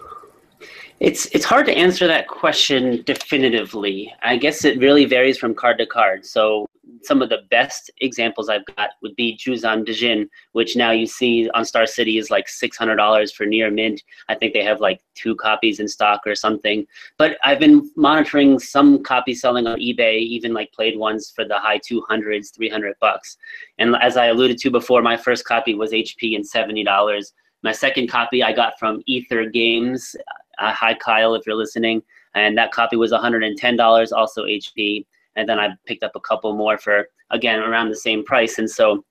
It's 1.00 1.28
it's 1.28 1.46
hard 1.46 1.68
to 1.68 1.78
answer 1.78 2.08
that 2.08 2.28
question 2.28 3.04
definitively. 3.06 4.12
I 4.24 4.36
guess 4.38 4.66
it 4.66 4.80
really 4.80 5.06
varies 5.06 5.38
from 5.38 5.54
card 5.54 5.78
to 5.78 5.86
card. 5.86 6.26
So 6.26 6.68
some 7.04 7.22
of 7.22 7.30
the 7.30 7.44
best 7.52 7.92
examples 8.02 8.50
I've 8.50 8.66
got 8.66 8.92
would 9.02 9.16
be 9.16 9.38
Juzam 9.38 9.86
Djinn, 9.86 10.30
which 10.54 10.76
now 10.76 10.92
you 10.92 11.06
see 11.06 11.50
on 11.52 11.66
Star 11.66 11.86
City 11.86 12.18
is 12.18 12.32
like 12.32 12.48
$600 12.48 13.34
for 13.34 13.46
near 13.46 13.70
mint. 13.70 14.02
I 14.30 14.36
think 14.36 14.54
they 14.54 14.64
have 14.64 14.80
like 14.80 15.02
two 15.14 15.36
copies 15.36 15.80
in 15.80 15.88
stock 15.88 16.22
or 16.26 16.34
something. 16.34 16.88
But 17.18 17.38
I've 17.44 17.60
been 17.60 17.92
monitoring 17.96 18.58
some 18.58 19.04
copies 19.04 19.42
selling 19.42 19.68
on 19.68 19.80
eBay, 19.80 20.20
even 20.20 20.54
like 20.54 20.72
played 20.74 20.98
ones 20.98 21.32
for 21.36 21.46
the 21.46 21.60
high 21.60 21.80
200s, 21.80 22.56
300 22.56 22.96
bucks. 23.00 23.38
And 23.78 23.96
as 24.02 24.18
I 24.18 24.28
alluded 24.28 24.58
to 24.60 24.72
before, 24.72 25.02
my 25.02 25.18
first 25.18 25.46
copy 25.46 25.76
was 25.76 25.92
HP 25.92 26.36
and 26.36 26.46
$70. 26.46 27.32
My 27.64 27.72
second 27.72 28.08
copy 28.08 28.44
I 28.44 28.54
got 28.54 28.80
from 28.80 29.02
Ether 29.06 29.46
Games. 29.46 30.16
Uh, 30.60 30.74
hi, 30.74 30.94
Kyle, 30.94 31.36
if 31.36 31.46
you're 31.46 31.56
listening. 31.56 32.02
And 32.36 32.58
that 32.58 32.72
copy 32.72 32.96
was 32.96 33.12
$110, 33.12 34.12
also 34.12 34.46
HP 34.46 35.06
and 35.38 35.48
then 35.48 35.60
I 35.60 35.70
picked 35.86 36.04
up 36.04 36.16
a 36.16 36.20
couple 36.20 36.54
more 36.54 36.78
for 36.78 37.08
again 37.30 37.60
around 37.60 37.90
the 37.90 37.96
same 37.96 38.26
price. 38.26 38.58
And 38.58 38.70
so 38.70 39.06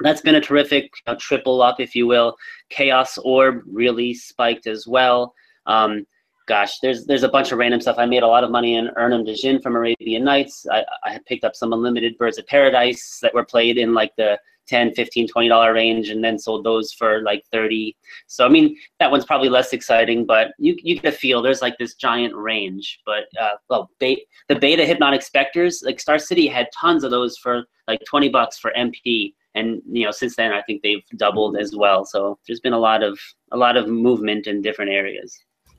that's 0.00 0.20
been 0.20 0.34
a 0.34 0.40
terrific 0.40 0.92
triple 1.18 1.62
up, 1.62 1.80
if 1.80 1.94
you 1.94 2.06
will. 2.06 2.36
Chaos 2.68 3.16
Orb 3.18 3.62
really 3.66 4.12
spiked 4.12 4.66
as 4.66 4.86
well. 4.86 5.32
Um, 5.66 6.06
gosh, 6.46 6.78
there's 6.80 7.06
there's 7.06 7.22
a 7.22 7.28
bunch 7.28 7.52
of 7.52 7.58
random 7.58 7.80
stuff. 7.80 7.96
I 7.98 8.04
made 8.04 8.24
a 8.24 8.26
lot 8.26 8.44
of 8.44 8.50
money 8.50 8.74
in 8.74 8.88
Erhnam 8.98 9.24
Djinn 9.24 9.62
from 9.62 9.76
Arabian 9.76 10.24
Nights. 10.24 10.66
I, 10.70 10.84
I 11.04 11.20
picked 11.26 11.44
up 11.44 11.56
some 11.56 11.72
unlimited 11.72 12.18
Birds 12.18 12.38
of 12.38 12.46
Paradise 12.46 13.20
that 13.22 13.32
were 13.32 13.44
played 13.44 13.78
in 13.78 13.94
like 13.94 14.14
the 14.16 14.38
10 14.70 14.94
15 14.94 15.26
20 15.28 15.48
dollar 15.48 15.74
range 15.74 16.08
and 16.08 16.22
then 16.24 16.38
sold 16.38 16.64
those 16.64 16.92
for 16.92 17.22
like 17.22 17.44
30 17.52 17.96
so 18.28 18.46
i 18.46 18.48
mean 18.48 18.76
that 19.00 19.10
one's 19.10 19.24
probably 19.24 19.48
less 19.48 19.72
exciting 19.72 20.24
but 20.24 20.52
you, 20.58 20.76
you 20.82 20.94
get 20.94 21.12
a 21.12 21.16
feel. 21.16 21.42
There's 21.42 21.60
like 21.60 21.76
this 21.78 21.94
giant 21.94 22.34
range 22.34 23.00
but 23.04 23.24
uh, 23.38 23.56
well 23.68 23.90
the 23.98 24.56
beta 24.60 24.84
hypnotic 24.86 25.22
specters 25.22 25.82
like 25.84 26.00
star 26.00 26.18
city 26.18 26.46
had 26.46 26.68
tons 26.78 27.04
of 27.04 27.10
those 27.10 27.36
for 27.36 27.64
like 27.88 28.00
20 28.06 28.28
bucks 28.28 28.58
for 28.58 28.72
mp 28.78 29.34
and 29.56 29.82
you 29.90 30.04
know 30.04 30.12
since 30.12 30.36
then 30.36 30.52
i 30.52 30.62
think 30.62 30.82
they've 30.82 31.02
doubled 31.16 31.56
as 31.56 31.74
well. 31.76 32.04
So 32.04 32.38
there's 32.46 32.60
been 32.60 32.72
a 32.72 32.78
lot 32.78 33.02
of 33.02 33.18
a 33.52 33.56
lot 33.56 33.76
of 33.76 33.88
movement 33.88 34.46
in 34.46 34.62
different 34.62 34.92
areas 34.92 35.36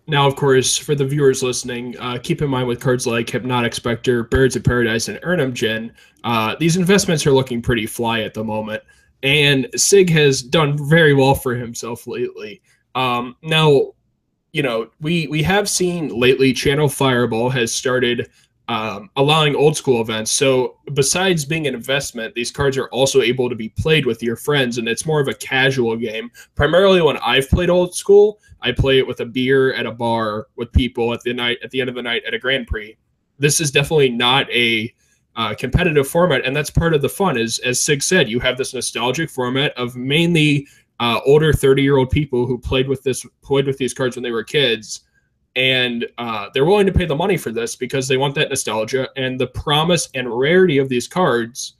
now, 0.07 0.27
of 0.27 0.35
course, 0.35 0.77
for 0.77 0.95
the 0.95 1.05
viewers 1.05 1.43
listening, 1.43 1.95
uh, 1.99 2.17
keep 2.21 2.41
in 2.41 2.49
mind 2.49 2.67
with 2.67 2.79
cards 2.79 3.05
like 3.05 3.29
Hypnotic 3.29 3.73
Specter, 3.73 4.23
Birds 4.23 4.55
of 4.55 4.63
Paradise, 4.63 5.07
and 5.07 5.19
Erhnam 5.21 5.53
Djinn, 5.53 5.93
uh, 6.23 6.55
these 6.59 6.75
investments 6.75 7.25
are 7.25 7.31
looking 7.31 7.61
pretty 7.61 7.85
fly 7.85 8.21
at 8.21 8.33
the 8.33 8.43
moment. 8.43 8.83
And 9.23 9.67
Sig 9.75 10.09
has 10.09 10.41
done 10.41 10.77
very 10.89 11.13
well 11.13 11.35
for 11.35 11.55
himself 11.55 12.07
lately. 12.07 12.61
Um, 12.95 13.35
now, 13.43 13.93
you 14.51 14.63
know, 14.63 14.89
we 14.99 15.27
we 15.27 15.43
have 15.43 15.69
seen 15.69 16.09
lately 16.09 16.51
Channel 16.51 16.89
Fireball 16.89 17.49
has 17.49 17.71
started 17.71 18.29
um, 18.67 19.09
allowing 19.15 19.55
old 19.55 19.75
school 19.75 20.01
events. 20.01 20.31
So 20.31 20.77
besides 20.93 21.45
being 21.45 21.67
an 21.67 21.75
investment, 21.75 22.35
these 22.35 22.51
cards 22.51 22.77
are 22.77 22.87
also 22.89 23.21
able 23.21 23.49
to 23.49 23.55
be 23.55 23.69
played 23.69 24.05
with 24.05 24.23
your 24.23 24.35
friends, 24.35 24.77
and 24.77 24.87
it's 24.87 25.05
more 25.05 25.19
of 25.19 25.27
a 25.27 25.33
casual 25.33 25.97
game. 25.97 26.31
Primarily, 26.55 27.01
when 27.01 27.17
I've 27.17 27.49
played 27.49 27.69
old 27.69 27.95
school, 27.95 28.39
I 28.61 28.71
play 28.71 28.99
it 28.99 29.07
with 29.07 29.19
a 29.19 29.25
beer 29.25 29.73
at 29.73 29.85
a 29.85 29.91
bar 29.91 30.47
with 30.55 30.71
people 30.71 31.13
at 31.13 31.21
the 31.21 31.33
night 31.33 31.57
at 31.63 31.71
the 31.71 31.81
end 31.81 31.89
of 31.89 31.95
the 31.95 32.01
night 32.01 32.23
at 32.25 32.33
a 32.33 32.39
Grand 32.39 32.67
Prix. 32.67 32.97
This 33.39 33.59
is 33.59 33.71
definitely 33.71 34.09
not 34.09 34.49
a 34.51 34.93
uh, 35.35 35.55
competitive 35.55 36.07
format, 36.07 36.45
and 36.45 36.55
that's 36.55 36.69
part 36.69 36.93
of 36.93 37.01
the 37.01 37.09
fun. 37.09 37.37
Is 37.37 37.59
as 37.59 37.83
Sig 37.83 38.03
said, 38.03 38.29
you 38.29 38.39
have 38.39 38.57
this 38.57 38.73
nostalgic 38.73 39.29
format 39.29 39.73
of 39.77 39.95
mainly 39.95 40.67
uh, 40.99 41.19
older 41.25 41.51
thirty 41.51 41.81
year 41.81 41.97
old 41.97 42.11
people 42.11 42.45
who 42.45 42.57
played 42.57 42.87
with 42.87 43.01
this 43.03 43.25
played 43.41 43.65
with 43.65 43.77
these 43.77 43.93
cards 43.93 44.15
when 44.15 44.23
they 44.23 44.31
were 44.31 44.43
kids 44.43 45.01
and 45.55 46.07
uh, 46.17 46.49
they're 46.53 46.65
willing 46.65 46.85
to 46.85 46.93
pay 46.93 47.05
the 47.05 47.15
money 47.15 47.37
for 47.37 47.51
this 47.51 47.75
because 47.75 48.07
they 48.07 48.17
want 48.17 48.35
that 48.35 48.49
nostalgia 48.49 49.09
and 49.17 49.39
the 49.39 49.47
promise 49.47 50.09
and 50.15 50.29
rarity 50.29 50.77
of 50.77 50.87
these 50.87 51.07
cards 51.07 51.75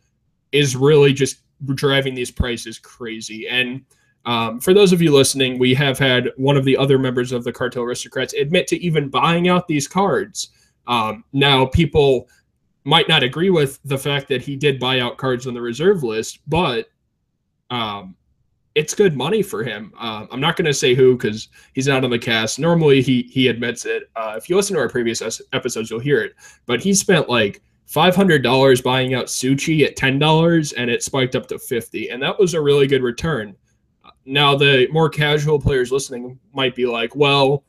is 0.52 0.76
really 0.76 1.14
just 1.14 1.38
driving 1.76 2.14
these 2.14 2.32
prices 2.32 2.78
crazy. 2.80 3.48
And 3.48 3.82
um, 4.26 4.60
for 4.60 4.74
those 4.74 4.92
of 4.92 5.02
you 5.02 5.14
listening 5.14 5.58
we 5.58 5.74
have 5.74 5.98
had 5.98 6.30
one 6.36 6.58
of 6.58 6.66
the 6.66 6.76
other 6.76 7.00
members 7.00 7.32
of 7.32 7.44
the 7.44 7.54
cartel 7.54 7.84
aristocrats 7.84 8.34
admit 8.34 8.68
to 8.68 8.84
even 8.84 9.10
buying 9.10 9.48
out 9.48 9.68
these 9.68 9.88
cards. 9.88 10.50
Um, 10.88 11.24
now 11.32 11.66
people 11.66 12.28
might 12.84 13.08
not 13.08 13.24
agree 13.24 13.52
with 13.52 13.80
the 13.86 13.98
fact 13.98 14.28
that 14.28 14.42
he 14.42 14.56
did 14.56 14.80
buy 14.80 15.00
out 15.00 15.18
cards 15.18 15.48
on 15.48 15.54
the 15.54 15.62
reserve 15.62 16.04
list 16.04 16.40
but 16.48 16.88
um, 17.70 18.16
it's 18.76 18.96
good 18.96 19.18
money 19.18 19.42
for 19.42 19.64
him. 19.64 19.94
Um, 19.98 20.28
I'm 20.32 20.40
not 20.40 20.56
going 20.56 20.66
to 20.66 20.74
say 20.74 20.94
who 20.94 21.18
because 21.18 21.50
he's 21.74 21.88
not 21.88 22.04
on 22.04 22.10
the 22.10 22.20
cast. 22.20 22.60
Normally, 22.60 23.02
he 23.02 23.24
he 23.24 23.48
admits 23.48 23.86
it. 23.86 24.10
Uh, 24.16 24.36
if 24.38 24.50
you 24.50 24.56
listen 24.56 24.76
to 24.76 24.82
our 24.82 24.90
previous 24.90 25.22
episodes, 25.52 25.90
you'll 25.90 26.00
hear 26.00 26.22
it. 26.22 26.34
But 26.66 26.82
he 26.82 26.94
spent 26.94 27.30
like 27.30 27.62
five 27.86 28.16
hundred 28.16 28.44
dollars 28.44 28.82
buying 28.82 29.14
out 29.14 29.30
Su-Chi 29.30 29.84
at 29.84 29.96
ten 29.96 30.20
dollars, 30.20 30.72
and 30.74 30.90
it 30.90 31.04
spiked 31.04 31.36
up 31.36 31.48
to 31.48 31.60
fifty, 31.60 32.10
and 32.10 32.22
that 32.24 32.40
was 32.40 32.54
a 32.54 32.62
really 32.62 32.88
good 32.88 33.04
return. 33.04 33.56
Now, 34.26 34.56
the 34.56 34.88
more 34.92 35.10
casual 35.10 35.60
players 35.60 35.92
listening 35.92 36.40
might 36.54 36.76
be 36.76 36.86
like, 36.86 37.16
"Well, 37.16 37.66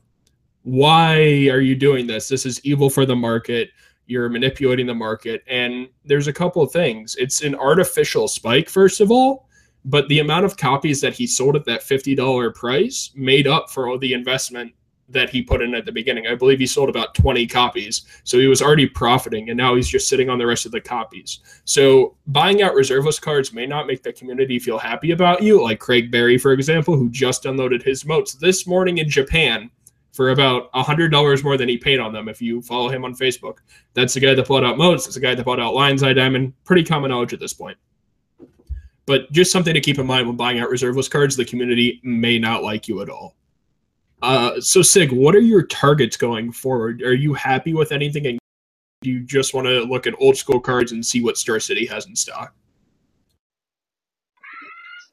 why 0.61 1.15
are 1.49 1.61
you 1.61 1.75
doing 1.75 2.07
this? 2.07 2.27
This 2.29 2.45
is 2.45 2.63
evil 2.65 2.89
for 2.89 3.05
the 3.05 3.15
market." 3.15 3.69
You're 4.05 4.27
manipulating 4.27 4.85
the 4.85 4.93
market. 4.93 5.43
And 5.47 5.87
there's 6.03 6.27
a 6.27 6.33
couple 6.33 6.61
of 6.61 6.73
things. 6.73 7.15
It's 7.15 7.41
an 7.41 7.55
artificial 7.55 8.27
spike, 8.27 8.67
first 8.67 8.99
of 8.99 9.11
all 9.11 9.47
but 9.85 10.07
the 10.07 10.19
amount 10.19 10.45
of 10.45 10.57
copies 10.57 11.01
that 11.01 11.13
he 11.13 11.27
sold 11.27 11.55
at 11.55 11.65
that 11.65 11.81
$50 11.81 12.53
price 12.55 13.11
made 13.15 13.47
up 13.47 13.69
for 13.69 13.87
all 13.87 13.97
the 13.97 14.13
investment 14.13 14.73
that 15.09 15.29
he 15.29 15.41
put 15.41 15.61
in 15.61 15.75
at 15.75 15.85
the 15.85 15.91
beginning. 15.91 16.27
I 16.27 16.35
believe 16.35 16.59
he 16.59 16.65
sold 16.65 16.89
about 16.89 17.13
20 17.13 17.45
copies. 17.47 18.03
So 18.23 18.39
he 18.39 18.47
was 18.47 18.61
already 18.61 18.87
profiting 18.87 19.49
and 19.49 19.57
now 19.57 19.75
he's 19.75 19.87
just 19.87 20.07
sitting 20.07 20.29
on 20.29 20.37
the 20.37 20.45
rest 20.45 20.65
of 20.65 20.71
the 20.71 20.81
copies. 20.81 21.39
So 21.65 22.15
buying 22.27 22.61
out 22.61 22.73
reserve 22.73 23.05
list 23.05 23.21
cards 23.21 23.53
may 23.53 23.65
not 23.65 23.85
make 23.85 24.01
the 24.01 24.13
community 24.13 24.59
feel 24.59 24.77
happy 24.77 25.11
about 25.11 25.43
you, 25.43 25.61
like 25.61 25.79
Craig 25.79 26.09
Berry, 26.11 26.37
for 26.37 26.53
example, 26.53 26.97
who 26.97 27.09
just 27.09 27.45
unloaded 27.45 27.83
his 27.83 28.05
moats 28.05 28.33
this 28.33 28.65
morning 28.65 28.99
in 28.99 29.09
Japan 29.09 29.69
for 30.13 30.29
about 30.29 30.71
$100 30.73 31.43
more 31.43 31.57
than 31.57 31.67
he 31.67 31.77
paid 31.77 31.99
on 31.99 32.13
them 32.13 32.29
if 32.29 32.41
you 32.41 32.61
follow 32.61 32.87
him 32.87 33.03
on 33.03 33.15
Facebook. 33.15 33.57
That's 33.95 34.13
the 34.13 34.19
guy 34.19 34.35
that 34.35 34.47
bought 34.47 34.63
out 34.63 34.77
moats. 34.77 35.05
That's 35.05 35.15
the 35.15 35.21
guy 35.21 35.35
that 35.35 35.43
bought 35.43 35.59
out 35.59 35.73
Lion's 35.73 36.03
Eye 36.03 36.13
Diamond. 36.13 36.53
Pretty 36.65 36.83
common 36.83 37.09
knowledge 37.09 37.33
at 37.33 37.39
this 37.39 37.53
point. 37.53 37.77
But 39.05 39.31
just 39.31 39.51
something 39.51 39.73
to 39.73 39.81
keep 39.81 39.99
in 39.99 40.07
mind 40.07 40.27
when 40.27 40.37
buying 40.37 40.59
out 40.59 40.69
reserve 40.69 40.95
list 40.95 41.11
cards, 41.11 41.35
the 41.35 41.45
community 41.45 41.99
may 42.03 42.39
not 42.39 42.63
like 42.63 42.87
you 42.87 43.01
at 43.01 43.09
all. 43.09 43.35
Uh, 44.21 44.61
so 44.61 44.81
Sig, 44.81 45.11
what 45.11 45.35
are 45.35 45.41
your 45.41 45.63
targets 45.63 46.15
going 46.15 46.51
forward? 46.53 47.01
Are 47.01 47.13
you 47.13 47.33
happy 47.33 47.73
with 47.73 47.91
anything, 47.91 48.25
and 48.25 48.39
do 49.01 49.09
you 49.09 49.19
just 49.19 49.53
want 49.53 49.67
to 49.67 49.81
look 49.81 50.07
at 50.07 50.13
old 50.19 50.37
school 50.37 50.61
cards 50.61 50.93
and 50.93 51.05
see 51.05 51.21
what 51.21 51.37
Star 51.37 51.59
City 51.59 51.85
has 51.85 52.05
in 52.05 52.15
stock? 52.15 52.53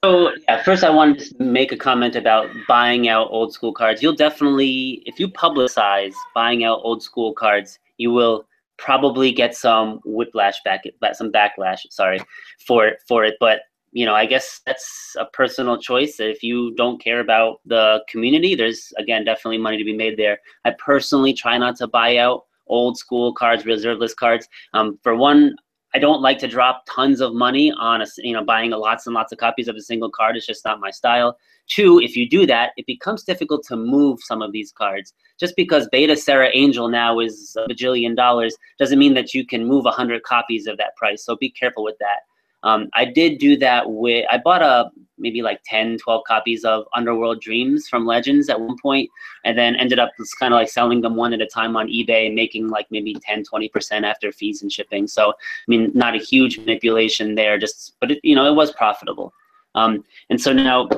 So 0.04 0.30
yeah, 0.48 0.62
first 0.62 0.84
I 0.84 0.90
wanted 0.90 1.36
to 1.36 1.44
make 1.44 1.72
a 1.72 1.76
comment 1.76 2.14
about 2.14 2.48
buying 2.68 3.08
out 3.08 3.28
old 3.30 3.52
school 3.52 3.72
cards. 3.72 4.00
You'll 4.00 4.14
definitely, 4.14 5.02
if 5.04 5.18
you 5.18 5.28
publicize 5.28 6.14
buying 6.34 6.64
out 6.64 6.80
old 6.84 7.02
school 7.02 7.34
cards, 7.34 7.80
you 7.98 8.12
will 8.12 8.46
probably 8.78 9.30
get 9.30 9.54
some 9.54 10.00
whiplash 10.04 10.62
back, 10.64 10.84
some 11.12 11.30
backlash. 11.30 11.80
Sorry 11.90 12.20
for 12.64 12.92
for 13.06 13.24
it, 13.24 13.34
but 13.40 13.62
you 13.92 14.06
know, 14.06 14.14
I 14.14 14.26
guess 14.26 14.60
that's 14.66 15.16
a 15.18 15.24
personal 15.26 15.76
choice. 15.76 16.20
If 16.20 16.42
you 16.42 16.74
don't 16.76 17.02
care 17.02 17.20
about 17.20 17.60
the 17.66 18.04
community, 18.08 18.54
there's 18.54 18.92
again 18.98 19.24
definitely 19.24 19.58
money 19.58 19.78
to 19.78 19.84
be 19.84 19.96
made 19.96 20.16
there. 20.16 20.38
I 20.64 20.72
personally 20.78 21.32
try 21.32 21.58
not 21.58 21.76
to 21.76 21.88
buy 21.88 22.18
out 22.18 22.44
old 22.68 22.96
school 22.96 23.34
cards, 23.34 23.66
reserve 23.66 23.98
list 23.98 24.16
cards. 24.16 24.48
Um, 24.74 24.98
for 25.02 25.16
one, 25.16 25.56
I 25.92 25.98
don't 25.98 26.22
like 26.22 26.38
to 26.38 26.46
drop 26.46 26.84
tons 26.88 27.20
of 27.20 27.34
money 27.34 27.72
on 27.72 28.00
a, 28.00 28.06
you 28.18 28.32
know 28.32 28.44
buying 28.44 28.70
lots 28.70 29.06
and 29.06 29.14
lots 29.14 29.32
of 29.32 29.38
copies 29.38 29.66
of 29.66 29.74
a 29.74 29.80
single 29.80 30.10
card. 30.10 30.36
It's 30.36 30.46
just 30.46 30.64
not 30.64 30.78
my 30.78 30.90
style. 30.90 31.36
Two, 31.66 32.00
if 32.00 32.16
you 32.16 32.28
do 32.28 32.46
that, 32.46 32.70
it 32.76 32.86
becomes 32.86 33.24
difficult 33.24 33.64
to 33.68 33.76
move 33.76 34.18
some 34.22 34.42
of 34.42 34.52
these 34.52 34.72
cards. 34.72 35.14
Just 35.38 35.54
because 35.56 35.88
Beta 35.90 36.16
Serra 36.16 36.50
Angel 36.52 36.88
now 36.88 37.20
is 37.20 37.56
a 37.56 37.68
bajillion 37.68 38.16
dollars 38.16 38.56
doesn't 38.78 38.98
mean 38.98 39.14
that 39.14 39.34
you 39.34 39.44
can 39.44 39.66
move 39.66 39.86
a 39.86 39.90
hundred 39.90 40.22
copies 40.22 40.66
of 40.66 40.76
that 40.78 40.94
price. 40.96 41.24
So 41.24 41.36
be 41.36 41.50
careful 41.50 41.82
with 41.82 41.96
that. 41.98 42.20
Um, 42.62 42.88
I 42.94 43.04
did 43.04 43.38
do 43.38 43.56
that 43.58 43.90
with, 43.90 44.26
I 44.30 44.38
bought 44.38 44.62
a 44.62 44.90
maybe 45.20 45.42
like 45.42 45.60
10, 45.66 45.98
12 45.98 46.24
copies 46.26 46.64
of 46.64 46.84
Underworld 46.94 47.40
Dreams 47.40 47.88
from 47.88 48.06
Legends 48.06 48.48
at 48.48 48.60
one 48.60 48.76
point, 48.80 49.08
and 49.44 49.56
then 49.56 49.76
ended 49.76 49.98
up 49.98 50.10
just 50.18 50.38
kind 50.38 50.52
of 50.52 50.58
like 50.58 50.68
selling 50.68 51.00
them 51.00 51.14
one 51.14 51.32
at 51.32 51.40
a 51.40 51.46
time 51.46 51.76
on 51.76 51.88
eBay, 51.88 52.34
making 52.34 52.68
like 52.68 52.86
maybe 52.90 53.14
10, 53.22 53.44
20% 53.44 54.04
after 54.04 54.32
fees 54.32 54.62
and 54.62 54.72
shipping. 54.72 55.06
So, 55.06 55.30
I 55.30 55.34
mean, 55.68 55.92
not 55.94 56.14
a 56.14 56.18
huge 56.18 56.58
manipulation 56.58 57.34
there, 57.34 57.58
just, 57.58 57.96
but 58.00 58.10
it, 58.10 58.20
you 58.22 58.34
know, 58.34 58.50
it 58.50 58.54
was 58.54 58.72
profitable. 58.72 59.32
Um, 59.74 60.04
and 60.30 60.40
so 60.40 60.52
now, 60.52 60.88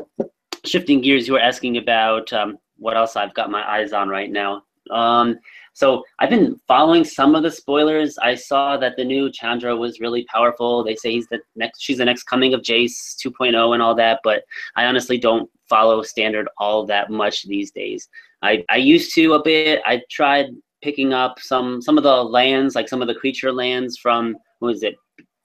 shifting 0.65 1.01
gears, 1.01 1.27
you 1.27 1.35
were 1.35 1.41
asking 1.41 1.77
about 1.77 2.33
um, 2.33 2.59
what 2.79 2.97
else 2.97 3.17
I've 3.17 3.35
got 3.35 3.51
my 3.51 3.69
eyes 3.69 3.93
on 3.93 4.09
right 4.09 4.31
now. 4.31 4.63
Um, 4.91 5.39
so 5.73 6.05
I've 6.19 6.31
been 6.31 6.61
following 6.69 7.05
some 7.05 7.35
of 7.35 7.43
the 7.43 7.51
spoilers. 7.51 8.19
I 8.19 8.35
saw 8.35 8.77
that 8.77 8.97
the 8.97 9.05
new 9.05 9.31
Chandra 9.33 9.75
was 9.75 10.01
really 10.01 10.25
powerful. 10.25 10.85
They 10.85 10.97
say 10.97 11.13
he's 11.13 11.29
the 11.29 11.41
next, 11.57 11.83
she's 11.83 11.99
the 11.99 12.05
next 12.05 12.25
coming 12.25 12.55
of 12.55 12.61
Jace 12.61 13.17
2.0 13.25 13.73
and 13.73 13.83
all 13.83 13.95
that, 13.95 14.21
but 14.23 14.43
I 14.77 14.85
honestly 14.85 15.19
don't 15.19 15.49
follow 15.69 16.03
standard 16.03 16.49
all 16.59 16.85
that 16.87 17.11
much 17.11 17.45
these 17.45 17.71
days. 17.71 18.09
I, 18.43 18.65
I 18.69 18.77
used 18.77 19.15
to 19.15 19.35
a 19.35 19.43
bit. 19.43 19.81
I 19.87 20.03
tried 20.11 20.49
picking 20.83 21.13
up 21.15 21.39
some 21.39 21.81
some 21.81 21.97
of 21.97 22.05
the 22.05 22.25
lands, 22.25 22.75
like 22.75 22.89
some 22.89 23.01
of 23.01 23.09
the 23.09 23.15
creature 23.15 23.53
lands 23.53 23.97
from 23.97 24.37
who 24.61 24.69
is 24.69 24.83
it, 24.83 24.97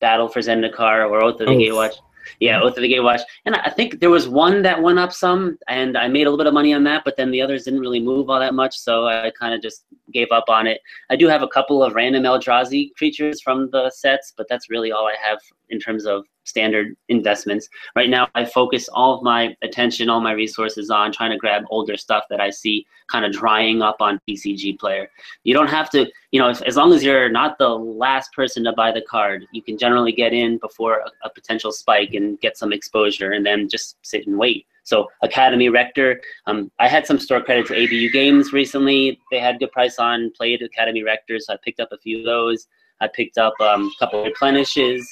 Battle 0.02 0.28
for 0.28 0.40
Zendikar 0.40 1.10
or 1.10 1.24
Oath 1.24 1.40
of 1.40 1.48
the 1.48 1.54
Gatewatch. 1.54 1.94
Yeah, 2.40 2.62
Oath 2.62 2.76
of 2.78 2.82
the 2.82 2.94
Gatewatch. 2.94 3.22
And 3.46 3.56
I 3.56 3.70
think 3.70 4.00
there 4.00 4.10
was 4.10 4.28
one 4.28 4.62
that 4.64 4.82
went 4.82 5.00
up 5.00 5.14
some, 5.14 5.58
and 5.70 5.98
I 5.98 6.08
made 6.08 6.24
a 6.24 6.30
little 6.30 6.38
bit 6.38 6.48
of 6.48 6.54
money 6.54 6.74
on 6.74 6.84
that, 6.84 7.04
but 7.06 7.16
then 7.16 7.32
the 7.32 7.42
others 7.42 7.64
didn't 7.64 7.80
really 7.80 8.02
move 8.02 8.30
all 8.30 8.40
that 8.40 8.54
much, 8.54 8.78
so 8.78 9.08
I 9.08 9.32
kind 9.40 9.54
of 9.54 9.62
just 9.62 9.86
gave 10.14 10.28
up 10.32 10.46
on 10.48 10.68
it. 10.68 10.82
I 11.10 11.16
do 11.16 11.28
have 11.28 11.44
a 11.44 11.48
couple 11.48 11.84
of 11.84 11.96
random 11.96 12.24
Eldrazi 12.24 12.94
creatures 12.96 13.42
from 13.42 13.70
the 13.72 13.90
sets, 13.92 14.34
but 14.36 14.48
that's 14.50 14.70
really 14.70 14.92
all 14.92 15.08
I 15.08 15.16
have 15.22 15.40
in 15.70 15.80
terms 15.80 16.06
of 16.06 16.26
standard 16.48 16.96
investments. 17.10 17.68
Right 17.96 18.10
now, 18.10 18.28
I 18.34 18.46
focus 18.46 18.88
all 18.90 19.18
of 19.18 19.24
my 19.24 19.56
attention, 19.62 20.10
all 20.10 20.22
my 20.22 20.32
resources 20.32 20.90
on 20.90 21.12
trying 21.12 21.32
to 21.32 21.38
grab 21.38 21.64
older 21.70 21.98
stuff 21.98 22.24
that 22.30 22.40
I 22.40 22.50
see 22.50 22.86
kind 23.12 23.26
of 23.26 23.32
drying 23.32 23.82
up 23.82 23.98
on 24.02 24.20
TCG 24.28 24.80
Player. 24.80 25.10
You 25.44 25.54
don't 25.54 25.68
have 25.68 25.90
to, 25.92 26.08
you 26.32 26.40
know, 26.40 26.50
as 26.50 26.76
long 26.76 26.94
as 26.94 27.04
you're 27.04 27.30
not 27.30 27.58
the 27.58 27.70
last 27.70 28.34
person 28.34 28.64
to 28.64 28.74
buy 28.74 28.92
the 28.92 29.02
card, 29.02 29.46
you 29.52 29.62
can 29.62 29.78
generally 29.78 30.12
get 30.12 30.34
in 30.34 30.58
before 30.58 31.00
a, 31.00 31.28
a 31.28 31.30
potential 31.30 31.72
spike 31.72 32.14
and 32.14 32.40
get 32.40 32.58
some 32.58 32.72
exposure 32.72 33.32
and 33.32 33.46
then 33.46 33.68
just 33.68 33.98
sit 34.02 34.26
and 34.28 34.38
wait. 34.38 34.66
So 34.88 35.08
Academy 35.22 35.68
Rector, 35.68 36.22
um, 36.46 36.72
I 36.80 36.88
had 36.88 37.06
some 37.06 37.20
store 37.20 37.42
credit 37.42 37.68
to 37.68 37.74
ABU 37.74 38.10
Games 38.12 38.54
recently. 38.54 39.20
They 39.32 39.40
had 39.40 39.60
good 39.60 39.72
price 39.74 40.00
on 40.00 40.32
played 40.32 40.62
Academy 40.62 41.04
Rector, 41.04 41.40
so 41.40 41.54
I 41.54 41.58
picked 41.62 41.82
up 41.82 41.90
a 41.92 41.98
few 41.98 42.20
of 42.20 42.26
those. 42.26 42.68
I 43.02 43.10
picked 43.14 43.38
up 43.38 43.54
um, 43.60 43.92
a 43.94 44.00
couple 44.00 44.22
of 44.22 44.26
replenishes 44.26 45.06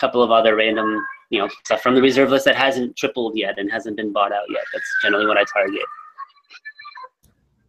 couple 0.00 0.22
of 0.22 0.30
other 0.30 0.56
random, 0.56 0.98
you 1.28 1.38
know, 1.38 1.48
stuff 1.64 1.82
from 1.82 1.94
the 1.94 2.02
reserve 2.02 2.30
list 2.30 2.46
that 2.46 2.56
hasn't 2.56 2.96
tripled 2.96 3.36
yet 3.36 3.58
and 3.58 3.70
hasn't 3.70 3.96
been 3.96 4.12
bought 4.12 4.32
out 4.32 4.46
yet. 4.48 4.64
That's 4.72 4.96
generally 5.02 5.26
what 5.26 5.36
I 5.36 5.44
target. 5.52 5.82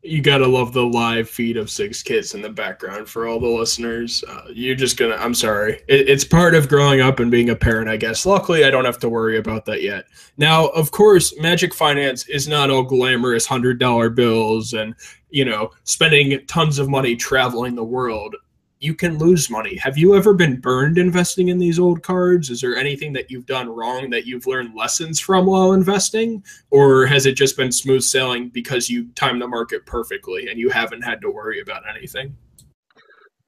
You 0.03 0.21
gotta 0.21 0.47
love 0.47 0.73
the 0.73 0.85
live 0.85 1.29
feed 1.29 1.57
of 1.57 1.69
Sig's 1.69 2.01
Kids 2.01 2.33
in 2.33 2.41
the 2.41 2.49
background 2.49 3.07
for 3.07 3.27
all 3.27 3.39
the 3.39 3.47
listeners. 3.47 4.23
Uh, 4.27 4.45
you're 4.51 4.75
just 4.75 4.97
gonna. 4.97 5.15
I'm 5.15 5.35
sorry. 5.35 5.81
It, 5.87 6.09
it's 6.09 6.23
part 6.23 6.55
of 6.55 6.67
growing 6.67 7.01
up 7.01 7.19
and 7.19 7.29
being 7.29 7.51
a 7.51 7.55
parent, 7.55 7.87
I 7.87 7.97
guess. 7.97 8.25
Luckily, 8.25 8.63
I 8.63 8.71
don't 8.71 8.85
have 8.85 8.97
to 8.99 9.09
worry 9.09 9.37
about 9.37 9.65
that 9.65 9.83
yet. 9.83 10.05
Now, 10.37 10.69
of 10.69 10.89
course, 10.89 11.37
Magic 11.39 11.71
Finance 11.71 12.27
is 12.29 12.47
not 12.47 12.71
all 12.71 12.81
glamorous 12.81 13.45
hundred 13.45 13.77
dollar 13.79 14.09
bills 14.09 14.73
and 14.73 14.95
you 15.29 15.45
know 15.45 15.69
spending 15.83 16.45
tons 16.47 16.79
of 16.79 16.89
money 16.89 17.15
traveling 17.15 17.75
the 17.75 17.83
world 17.83 18.35
you 18.81 18.95
can 18.95 19.19
lose 19.19 19.49
money. 19.49 19.75
Have 19.77 19.95
you 19.95 20.15
ever 20.15 20.33
been 20.33 20.59
burned 20.59 20.97
investing 20.97 21.49
in 21.49 21.59
these 21.59 21.77
old 21.77 22.01
cards? 22.01 22.49
Is 22.49 22.61
there 22.61 22.75
anything 22.75 23.13
that 23.13 23.29
you've 23.29 23.45
done 23.45 23.69
wrong 23.69 24.09
that 24.09 24.25
you've 24.25 24.47
learned 24.47 24.75
lessons 24.75 25.19
from 25.19 25.45
while 25.45 25.73
investing? 25.73 26.43
Or 26.71 27.05
has 27.05 27.27
it 27.27 27.33
just 27.33 27.55
been 27.55 27.71
smooth 27.71 28.01
sailing 28.01 28.49
because 28.49 28.89
you 28.89 29.07
timed 29.13 29.39
the 29.39 29.47
market 29.47 29.85
perfectly 29.85 30.49
and 30.49 30.59
you 30.59 30.69
haven't 30.69 31.03
had 31.03 31.21
to 31.21 31.29
worry 31.29 31.61
about 31.61 31.83
anything? 31.87 32.35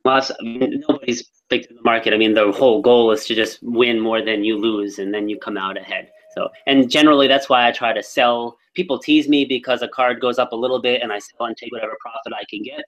Well, 0.05 0.21
I 0.21 0.43
mean, 0.43 0.83
nobody's 0.87 1.23
picked 1.49 1.69
the 1.69 1.81
market. 1.83 2.13
I 2.13 2.17
mean, 2.17 2.35
the 2.35 2.51
whole 2.51 2.83
goal 2.83 3.11
is 3.11 3.25
to 3.25 3.33
just 3.33 3.57
win 3.63 3.99
more 3.99 4.21
than 4.21 4.43
you 4.43 4.57
lose 4.57 4.99
and 4.99 5.11
then 5.11 5.27
you 5.27 5.39
come 5.39 5.57
out 5.57 5.77
ahead. 5.77 6.11
So, 6.35 6.49
and 6.67 6.89
generally 6.91 7.27
that's 7.27 7.49
why 7.49 7.67
I 7.67 7.71
try 7.71 7.91
to 7.91 8.03
sell. 8.03 8.55
People 8.75 8.99
tease 8.99 9.27
me 9.27 9.45
because 9.45 9.81
a 9.81 9.87
card 9.87 10.21
goes 10.21 10.37
up 10.37 10.51
a 10.51 10.55
little 10.55 10.81
bit 10.81 11.01
and 11.01 11.11
I 11.11 11.17
sell 11.17 11.47
and 11.47 11.57
take 11.57 11.71
whatever 11.71 11.97
profit 12.01 12.33
I 12.33 12.43
can 12.47 12.61
get. 12.61 12.83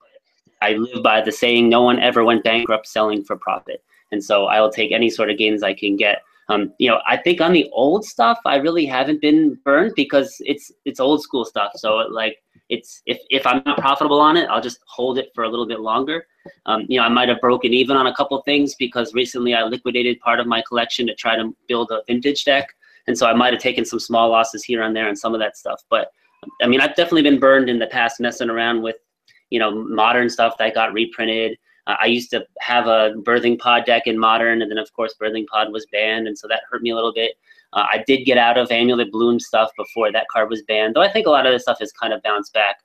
I 0.65 0.73
live 0.73 1.03
by 1.03 1.21
the 1.21 1.31
saying, 1.31 1.69
no 1.69 1.81
one 1.83 1.99
ever 1.99 2.23
went 2.23 2.43
bankrupt 2.43 2.87
selling 2.87 3.23
for 3.23 3.35
profit. 3.35 3.83
And 4.11 4.23
so 4.23 4.45
I 4.45 4.59
will 4.61 4.71
take 4.71 4.91
any 4.91 5.09
sort 5.09 5.29
of 5.29 5.37
gains 5.37 5.61
I 5.61 5.73
can 5.73 5.95
get. 5.95 6.21
Um, 6.49 6.73
you 6.79 6.89
know, 6.89 6.99
I 7.07 7.17
think 7.17 7.41
on 7.41 7.53
the 7.53 7.69
old 7.71 8.05
stuff, 8.05 8.39
I 8.45 8.55
really 8.57 8.85
haven't 8.85 9.21
been 9.21 9.59
burned 9.63 9.93
because 9.95 10.35
it's 10.39 10.71
it's 10.85 10.99
old 10.99 11.21
school 11.21 11.43
stuff. 11.43 11.71
So 11.75 11.95
like 12.21 12.37
it's 12.69 13.01
if 13.05 13.17
if 13.29 13.47
I'm 13.47 13.61
not 13.65 13.79
profitable 13.79 14.19
on 14.19 14.37
it, 14.37 14.47
I'll 14.49 14.61
just 14.61 14.79
hold 14.87 15.17
it 15.17 15.29
for 15.33 15.43
a 15.43 15.49
little 15.49 15.67
bit 15.67 15.79
longer. 15.79 16.27
Um, 16.67 16.85
you 16.87 16.99
know, 16.99 17.05
I 17.05 17.09
might 17.09 17.29
have 17.29 17.41
broken 17.41 17.73
even 17.73 17.97
on 17.97 18.07
a 18.07 18.15
couple 18.15 18.39
things 18.43 18.75
because 18.75 19.13
recently 19.15 19.55
I 19.55 19.63
liquidated 19.63 20.19
part 20.19 20.39
of 20.39 20.45
my 20.45 20.61
collection 20.67 21.07
to 21.07 21.15
try 21.15 21.35
to 21.35 21.55
build 21.67 21.89
a 21.91 22.03
vintage 22.07 22.43
deck, 22.45 22.67
and 23.07 23.17
so 23.17 23.25
I 23.25 23.33
might 23.33 23.53
have 23.53 23.61
taken 23.61 23.83
some 23.83 23.99
small 23.99 24.29
losses 24.29 24.63
here 24.63 24.83
and 24.83 24.95
there 24.95 25.07
and 25.07 25.17
some 25.17 25.33
of 25.33 25.39
that 25.39 25.57
stuff. 25.57 25.81
But 25.89 26.11
I 26.61 26.67
mean, 26.67 26.79
I've 26.79 26.95
definitely 26.95 27.23
been 27.23 27.39
burned 27.39 27.69
in 27.69 27.79
the 27.79 27.87
past 27.87 28.19
messing 28.19 28.51
around 28.51 28.83
with 28.83 28.97
you 29.49 29.59
know, 29.59 29.71
modern 29.71 30.29
stuff 30.29 30.57
that 30.57 30.73
got 30.73 30.93
reprinted. 30.93 31.57
Uh, 31.87 31.95
I 32.01 32.07
used 32.07 32.31
to 32.31 32.45
have 32.59 32.87
a 32.87 33.13
birthing 33.17 33.59
pod 33.59 33.85
deck 33.85 34.03
in 34.07 34.17
modern, 34.17 34.61
and 34.61 34.71
then 34.71 34.77
of 34.77 34.91
course 34.93 35.15
birthing 35.21 35.45
pod 35.47 35.71
was 35.71 35.85
banned, 35.91 36.27
and 36.27 36.37
so 36.37 36.47
that 36.47 36.61
hurt 36.69 36.81
me 36.81 36.91
a 36.91 36.95
little 36.95 37.13
bit. 37.13 37.33
Uh, 37.73 37.85
I 37.91 38.03
did 38.07 38.25
get 38.25 38.37
out 38.37 38.57
of 38.57 38.71
Amulet 38.71 39.11
Bloom 39.11 39.39
stuff 39.39 39.71
before 39.77 40.11
that 40.11 40.27
card 40.31 40.49
was 40.49 40.63
banned, 40.63 40.95
though 40.95 41.01
I 41.01 41.11
think 41.11 41.27
a 41.27 41.29
lot 41.29 41.45
of 41.45 41.53
the 41.53 41.59
stuff 41.59 41.79
has 41.79 41.91
kind 41.91 42.13
of 42.13 42.23
bounced 42.23 42.53
back. 42.53 42.77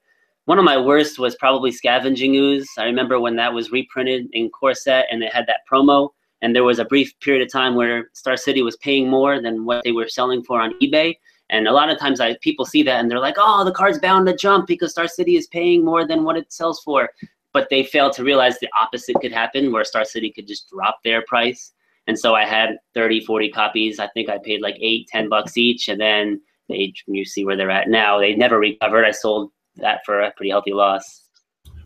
One 0.46 0.58
of 0.58 0.64
my 0.64 0.76
worst 0.76 1.18
was 1.18 1.36
probably 1.36 1.70
Scavenging 1.70 2.34
Ooze. 2.34 2.68
I 2.76 2.84
remember 2.84 3.20
when 3.20 3.36
that 3.36 3.52
was 3.52 3.70
reprinted 3.70 4.28
in 4.32 4.50
Core 4.50 4.74
Set 4.74 5.06
and 5.10 5.22
they 5.22 5.28
had 5.28 5.46
that 5.46 5.60
promo, 5.70 6.10
and 6.42 6.54
there 6.54 6.64
was 6.64 6.78
a 6.78 6.84
brief 6.84 7.12
period 7.20 7.42
of 7.42 7.52
time 7.52 7.74
where 7.74 8.10
Star 8.14 8.36
City 8.36 8.62
was 8.62 8.76
paying 8.78 9.08
more 9.08 9.40
than 9.40 9.64
what 9.64 9.84
they 9.84 9.92
were 9.92 10.08
selling 10.08 10.42
for 10.42 10.60
on 10.60 10.74
eBay. 10.80 11.14
And 11.50 11.66
a 11.66 11.72
lot 11.72 11.90
of 11.90 11.98
times 11.98 12.20
I 12.20 12.36
people 12.40 12.64
see 12.64 12.82
that 12.84 13.00
and 13.00 13.10
they're 13.10 13.18
like, 13.18 13.36
oh, 13.36 13.64
the 13.64 13.72
card's 13.72 13.98
bound 13.98 14.26
to 14.26 14.36
jump 14.36 14.66
because 14.66 14.92
Star 14.92 15.08
City 15.08 15.36
is 15.36 15.48
paying 15.48 15.84
more 15.84 16.06
than 16.06 16.24
what 16.24 16.36
it 16.36 16.52
sells 16.52 16.80
for. 16.80 17.10
But 17.52 17.68
they 17.68 17.82
fail 17.82 18.10
to 18.10 18.24
realize 18.24 18.58
the 18.58 18.68
opposite 18.80 19.20
could 19.20 19.32
happen 19.32 19.72
where 19.72 19.84
Star 19.84 20.04
City 20.04 20.30
could 20.30 20.46
just 20.46 20.70
drop 20.70 21.00
their 21.02 21.22
price. 21.26 21.72
And 22.06 22.18
so 22.18 22.34
I 22.34 22.44
had 22.44 22.76
30, 22.94 23.24
40 23.24 23.50
copies. 23.50 23.98
I 23.98 24.06
think 24.08 24.28
I 24.28 24.38
paid 24.38 24.62
like 24.62 24.76
eight, 24.80 25.08
10 25.08 25.28
bucks 25.28 25.56
each. 25.56 25.88
And 25.88 26.00
then 26.00 26.40
they, 26.68 26.94
you 27.06 27.24
see 27.24 27.44
where 27.44 27.56
they're 27.56 27.70
at 27.70 27.88
now. 27.88 28.18
They 28.18 28.34
never 28.36 28.58
recovered. 28.58 29.04
I 29.04 29.10
sold 29.10 29.50
that 29.76 30.00
for 30.06 30.20
a 30.20 30.32
pretty 30.36 30.50
healthy 30.50 30.72
loss. 30.72 31.24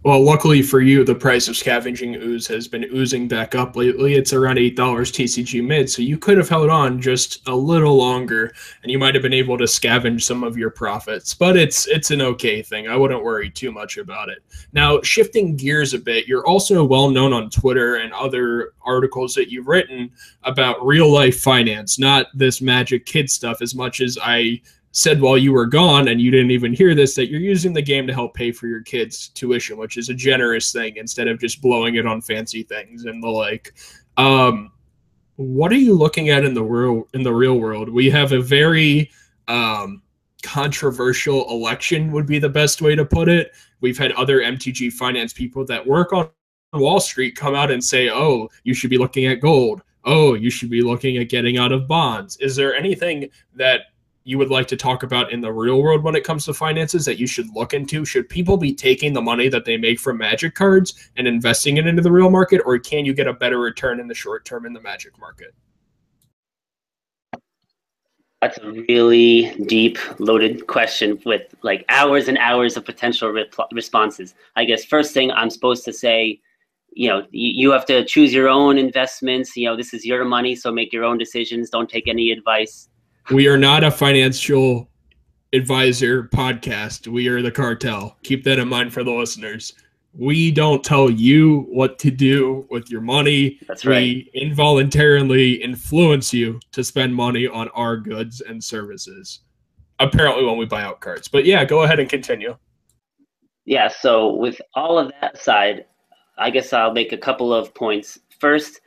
Well, 0.04 0.22
luckily 0.22 0.60
for 0.60 0.82
you, 0.82 1.02
the 1.02 1.14
price 1.14 1.48
of 1.48 1.56
scavenging 1.56 2.16
ooze 2.16 2.46
has 2.48 2.68
been 2.68 2.84
oozing 2.92 3.26
back 3.26 3.54
up 3.54 3.74
lately. 3.74 4.12
It's 4.16 4.34
around 4.34 4.58
eight 4.58 4.76
dollars 4.76 5.10
TCG 5.10 5.64
mid, 5.64 5.88
so 5.88 6.02
you 6.02 6.18
could 6.18 6.36
have 6.36 6.50
held 6.50 6.68
on 6.68 7.00
just 7.00 7.40
a 7.48 7.56
little 7.56 7.96
longer, 7.96 8.52
and 8.82 8.92
you 8.92 8.98
might 8.98 9.14
have 9.14 9.22
been 9.22 9.32
able 9.32 9.56
to 9.56 9.64
scavenge 9.64 10.20
some 10.20 10.44
of 10.44 10.58
your 10.58 10.68
profits. 10.68 11.32
But 11.32 11.56
it's 11.56 11.86
it's 11.86 12.10
an 12.10 12.20
okay 12.20 12.60
thing. 12.60 12.86
I 12.86 12.98
wouldn't 12.98 13.24
worry 13.24 13.48
too 13.48 13.72
much 13.72 13.96
about 13.96 14.28
it. 14.28 14.42
Now, 14.74 15.00
shifting 15.00 15.56
gears 15.56 15.94
a 15.94 15.98
bit, 15.98 16.28
you're 16.28 16.46
also 16.46 16.84
well 16.84 17.08
known 17.08 17.32
on 17.32 17.48
Twitter 17.48 17.96
and 17.96 18.12
other 18.12 18.74
articles 18.84 19.32
that 19.36 19.50
you've 19.50 19.68
written 19.68 20.10
about 20.42 20.84
real 20.84 21.10
life 21.10 21.40
finance, 21.40 21.98
not 21.98 22.26
this 22.34 22.60
magic 22.60 23.06
kid 23.06 23.30
stuff. 23.30 23.62
As 23.62 23.74
much 23.74 24.02
as 24.02 24.18
I 24.22 24.60
said 24.94 25.20
while 25.20 25.36
you 25.36 25.52
were 25.52 25.66
gone 25.66 26.06
and 26.06 26.20
you 26.20 26.30
didn't 26.30 26.52
even 26.52 26.72
hear 26.72 26.94
this 26.94 27.16
that 27.16 27.28
you're 27.28 27.40
using 27.40 27.72
the 27.72 27.82
game 27.82 28.06
to 28.06 28.14
help 28.14 28.32
pay 28.32 28.52
for 28.52 28.68
your 28.68 28.80
kids' 28.80 29.28
tuition, 29.28 29.76
which 29.76 29.96
is 29.96 30.08
a 30.08 30.14
generous 30.14 30.70
thing 30.70 30.96
instead 30.96 31.26
of 31.26 31.40
just 31.40 31.60
blowing 31.60 31.96
it 31.96 32.06
on 32.06 32.20
fancy 32.20 32.62
things 32.62 33.04
and 33.04 33.20
the 33.20 33.28
like. 33.28 33.74
Um, 34.16 34.70
what 35.34 35.72
are 35.72 35.78
you 35.78 35.94
looking 35.94 36.30
at 36.30 36.44
in 36.44 36.54
the 36.54 36.62
real 36.62 37.08
in 37.12 37.24
the 37.24 37.34
real 37.34 37.58
world? 37.58 37.88
We 37.88 38.08
have 38.10 38.30
a 38.30 38.40
very 38.40 39.10
um, 39.48 40.00
controversial 40.44 41.50
election, 41.50 42.12
would 42.12 42.26
be 42.26 42.38
the 42.38 42.48
best 42.48 42.80
way 42.80 42.94
to 42.94 43.04
put 43.04 43.28
it. 43.28 43.50
We've 43.80 43.98
had 43.98 44.12
other 44.12 44.42
MTG 44.42 44.92
finance 44.92 45.32
people 45.32 45.66
that 45.66 45.84
work 45.84 46.12
on 46.12 46.30
Wall 46.72 47.00
Street 47.00 47.34
come 47.34 47.56
out 47.56 47.72
and 47.72 47.82
say, 47.82 48.10
"Oh, 48.10 48.48
you 48.62 48.74
should 48.74 48.90
be 48.90 48.98
looking 48.98 49.26
at 49.26 49.40
gold." 49.40 49.82
Oh, 50.04 50.34
you 50.34 50.50
should 50.50 50.70
be 50.70 50.82
looking 50.82 51.16
at 51.16 51.30
getting 51.30 51.56
out 51.56 51.72
of 51.72 51.88
bonds. 51.88 52.36
Is 52.36 52.54
there 52.54 52.76
anything 52.76 53.30
that 53.54 53.86
you 54.24 54.38
would 54.38 54.50
like 54.50 54.66
to 54.68 54.76
talk 54.76 55.02
about 55.02 55.32
in 55.32 55.40
the 55.40 55.52
real 55.52 55.80
world 55.82 56.02
when 56.02 56.16
it 56.16 56.24
comes 56.24 56.46
to 56.46 56.54
finances 56.54 57.04
that 57.04 57.18
you 57.18 57.26
should 57.26 57.46
look 57.54 57.74
into? 57.74 58.04
Should 58.04 58.28
people 58.28 58.56
be 58.56 58.74
taking 58.74 59.12
the 59.12 59.20
money 59.20 59.48
that 59.50 59.66
they 59.66 59.76
make 59.76 60.00
from 60.00 60.16
magic 60.16 60.54
cards 60.54 61.10
and 61.16 61.28
investing 61.28 61.76
it 61.76 61.86
into 61.86 62.02
the 62.02 62.10
real 62.10 62.30
market, 62.30 62.62
or 62.64 62.78
can 62.78 63.04
you 63.04 63.12
get 63.12 63.26
a 63.26 63.34
better 63.34 63.58
return 63.58 64.00
in 64.00 64.08
the 64.08 64.14
short 64.14 64.44
term 64.44 64.64
in 64.64 64.72
the 64.72 64.80
magic 64.80 65.18
market? 65.18 65.54
That's 68.40 68.58
a 68.58 68.72
really 68.88 69.54
deep, 69.66 69.98
loaded 70.18 70.66
question 70.66 71.20
with 71.24 71.54
like 71.62 71.84
hours 71.88 72.28
and 72.28 72.36
hours 72.38 72.76
of 72.76 72.84
potential 72.84 73.30
re- 73.30 73.48
responses. 73.72 74.34
I 74.56 74.64
guess 74.64 74.84
first 74.84 75.14
thing 75.14 75.30
I'm 75.30 75.50
supposed 75.50 75.84
to 75.84 75.92
say, 75.92 76.40
you 76.92 77.08
know, 77.08 77.26
you 77.30 77.70
have 77.72 77.86
to 77.86 78.04
choose 78.04 78.32
your 78.32 78.48
own 78.48 78.78
investments. 78.78 79.56
You 79.56 79.68
know, 79.68 79.76
this 79.76 79.92
is 79.92 80.04
your 80.04 80.24
money, 80.24 80.54
so 80.54 80.70
make 80.70 80.92
your 80.92 81.04
own 81.04 81.18
decisions. 81.18 81.70
Don't 81.70 81.88
take 81.88 82.06
any 82.06 82.30
advice 82.30 82.88
we 83.30 83.48
are 83.48 83.56
not 83.56 83.84
a 83.84 83.90
financial 83.90 84.88
advisor 85.52 86.24
podcast. 86.24 87.06
We 87.08 87.28
are 87.28 87.40
the 87.40 87.50
cartel. 87.50 88.16
Keep 88.22 88.44
that 88.44 88.58
in 88.58 88.68
mind 88.68 88.92
for 88.92 89.02
the 89.02 89.12
listeners. 89.12 89.72
We 90.16 90.50
don't 90.50 90.84
tell 90.84 91.10
you 91.10 91.66
what 91.70 91.98
to 92.00 92.10
do 92.10 92.66
with 92.70 92.90
your 92.90 93.00
money. 93.00 93.58
That's 93.66 93.84
right. 93.84 94.00
We 94.00 94.30
involuntarily 94.34 95.54
influence 95.54 96.32
you 96.32 96.60
to 96.72 96.84
spend 96.84 97.14
money 97.14 97.48
on 97.48 97.68
our 97.70 97.96
goods 97.96 98.40
and 98.40 98.62
services. 98.62 99.40
Apparently, 99.98 100.44
when 100.44 100.56
we 100.58 100.66
buy 100.66 100.82
out 100.82 101.00
cards. 101.00 101.28
But 101.28 101.44
yeah, 101.44 101.64
go 101.64 101.82
ahead 101.82 102.00
and 102.00 102.08
continue. 102.08 102.56
Yeah, 103.64 103.88
so 103.88 104.34
with 104.34 104.60
all 104.74 104.98
of 104.98 105.12
that 105.20 105.36
aside, 105.36 105.86
I 106.36 106.50
guess 106.50 106.72
I'll 106.72 106.92
make 106.92 107.12
a 107.12 107.18
couple 107.18 107.54
of 107.54 107.74
points. 107.74 108.18
First, 108.38 108.80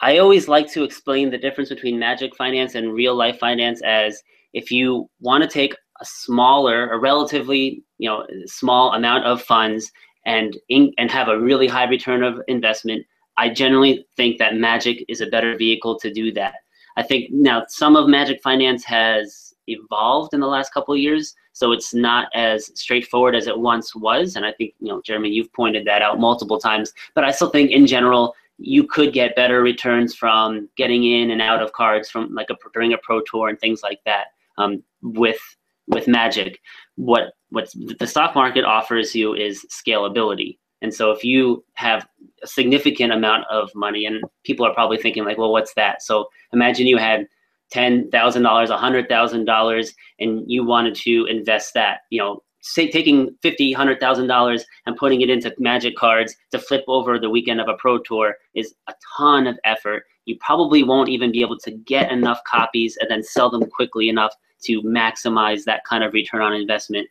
I 0.00 0.18
always 0.18 0.48
like 0.48 0.70
to 0.72 0.82
explain 0.82 1.30
the 1.30 1.38
difference 1.38 1.68
between 1.68 1.98
magic 1.98 2.34
finance 2.36 2.74
and 2.74 2.92
real 2.92 3.14
life 3.14 3.38
finance 3.38 3.80
as 3.82 4.22
if 4.52 4.70
you 4.70 5.08
want 5.20 5.42
to 5.42 5.48
take 5.48 5.74
a 6.00 6.04
smaller, 6.04 6.90
a 6.90 6.98
relatively 6.98 7.82
you 7.98 8.08
know 8.08 8.26
small 8.46 8.92
amount 8.94 9.24
of 9.24 9.42
funds 9.42 9.90
and 10.26 10.56
in, 10.68 10.92
and 10.98 11.10
have 11.10 11.28
a 11.28 11.38
really 11.38 11.66
high 11.66 11.84
return 11.84 12.22
of 12.22 12.40
investment, 12.48 13.04
I 13.36 13.50
generally 13.50 14.06
think 14.16 14.38
that 14.38 14.56
magic 14.56 15.04
is 15.08 15.20
a 15.20 15.26
better 15.26 15.56
vehicle 15.56 15.98
to 16.00 16.12
do 16.12 16.32
that. 16.32 16.54
I 16.96 17.02
think 17.02 17.30
now 17.32 17.64
some 17.68 17.96
of 17.96 18.08
magic 18.08 18.40
finance 18.42 18.84
has 18.84 19.54
evolved 19.66 20.34
in 20.34 20.40
the 20.40 20.46
last 20.46 20.72
couple 20.72 20.94
of 20.94 21.00
years, 21.00 21.34
so 21.52 21.72
it's 21.72 21.94
not 21.94 22.28
as 22.34 22.70
straightforward 22.78 23.34
as 23.34 23.46
it 23.46 23.58
once 23.58 23.94
was. 23.94 24.36
And 24.36 24.44
I 24.46 24.52
think 24.52 24.74
you 24.80 24.88
know, 24.88 25.02
Jeremy, 25.02 25.30
you've 25.30 25.52
pointed 25.52 25.86
that 25.86 26.02
out 26.02 26.20
multiple 26.20 26.58
times. 26.58 26.92
But 27.14 27.24
I 27.24 27.30
still 27.30 27.50
think 27.50 27.70
in 27.70 27.86
general 27.86 28.34
you 28.58 28.86
could 28.86 29.12
get 29.12 29.36
better 29.36 29.62
returns 29.62 30.14
from 30.14 30.68
getting 30.76 31.04
in 31.04 31.30
and 31.30 31.42
out 31.42 31.62
of 31.62 31.72
cards 31.72 32.08
from 32.10 32.32
like 32.34 32.50
a 32.50 32.56
during 32.72 32.92
a 32.92 32.98
pro 32.98 33.20
tour 33.22 33.48
and 33.48 33.58
things 33.58 33.82
like 33.82 34.00
that 34.04 34.26
um, 34.58 34.82
with 35.02 35.40
with 35.88 36.06
magic. 36.08 36.60
What 36.96 37.32
what 37.50 37.68
the 37.98 38.06
stock 38.06 38.34
market 38.34 38.64
offers 38.64 39.14
you 39.14 39.34
is 39.34 39.64
scalability. 39.70 40.58
And 40.82 40.92
so 40.92 41.10
if 41.10 41.24
you 41.24 41.64
have 41.74 42.06
a 42.42 42.46
significant 42.46 43.12
amount 43.12 43.44
of 43.50 43.70
money 43.74 44.06
and 44.06 44.22
people 44.44 44.66
are 44.66 44.74
probably 44.74 44.98
thinking 44.98 45.24
like 45.24 45.38
well 45.38 45.52
what's 45.52 45.74
that? 45.74 46.02
So 46.02 46.28
imagine 46.52 46.86
you 46.86 46.98
had 46.98 47.26
$10,000 47.74 48.10
$100,000 48.10 49.90
and 50.20 50.44
you 50.46 50.64
wanted 50.64 50.94
to 50.94 51.26
invest 51.26 51.74
that 51.74 52.00
you 52.10 52.20
know 52.20 52.40
say 52.64 52.90
taking 52.90 53.36
fifty, 53.42 53.72
hundred 53.72 54.00
thousand 54.00 54.26
dollars 54.26 54.64
and 54.86 54.96
putting 54.96 55.20
it 55.20 55.30
into 55.30 55.54
magic 55.58 55.96
cards 55.96 56.34
to 56.50 56.58
flip 56.58 56.84
over 56.88 57.18
the 57.18 57.28
weekend 57.28 57.60
of 57.60 57.68
a 57.68 57.74
pro 57.74 57.98
tour 57.98 58.36
is 58.54 58.74
a 58.88 58.94
ton 59.16 59.46
of 59.46 59.58
effort. 59.64 60.04
You 60.24 60.36
probably 60.40 60.82
won't 60.82 61.10
even 61.10 61.30
be 61.30 61.42
able 61.42 61.58
to 61.58 61.70
get 61.70 62.10
enough 62.10 62.40
copies 62.44 62.96
and 63.00 63.10
then 63.10 63.22
sell 63.22 63.50
them 63.50 63.68
quickly 63.68 64.08
enough 64.08 64.34
to 64.64 64.80
maximize 64.82 65.64
that 65.64 65.84
kind 65.84 66.02
of 66.02 66.14
return 66.14 66.40
on 66.40 66.54
investment. 66.54 67.06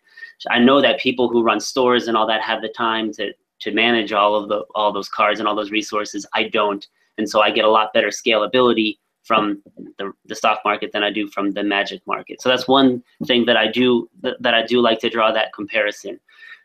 I 0.49 0.57
know 0.57 0.81
that 0.81 0.99
people 0.99 1.29
who 1.29 1.43
run 1.43 1.59
stores 1.59 2.07
and 2.07 2.17
all 2.17 2.25
that 2.27 2.41
have 2.41 2.61
the 2.61 2.69
time 2.69 3.11
to 3.13 3.31
to 3.59 3.71
manage 3.71 4.11
all 4.11 4.35
of 4.35 4.49
the 4.49 4.65
all 4.73 4.91
those 4.91 5.09
cards 5.09 5.39
and 5.39 5.47
all 5.47 5.55
those 5.55 5.71
resources. 5.71 6.25
I 6.33 6.49
don't, 6.49 6.85
and 7.19 7.29
so 7.29 7.41
I 7.41 7.51
get 7.51 7.65
a 7.65 7.69
lot 7.69 7.93
better 7.93 8.09
scalability 8.09 8.97
from 9.23 9.61
the, 9.97 10.11
the 10.25 10.35
stock 10.35 10.59
market 10.65 10.91
than 10.91 11.03
I 11.03 11.11
do 11.11 11.27
from 11.27 11.51
the 11.51 11.63
magic 11.63 12.01
market. 12.05 12.41
So 12.41 12.49
that's 12.49 12.67
one 12.67 13.01
thing 13.25 13.45
that 13.45 13.57
I 13.57 13.67
do 13.67 14.09
that, 14.21 14.35
that 14.41 14.53
I 14.53 14.65
do 14.65 14.81
like 14.81 14.99
to 14.99 15.09
draw 15.09 15.31
that 15.31 15.53
comparison. 15.53 16.19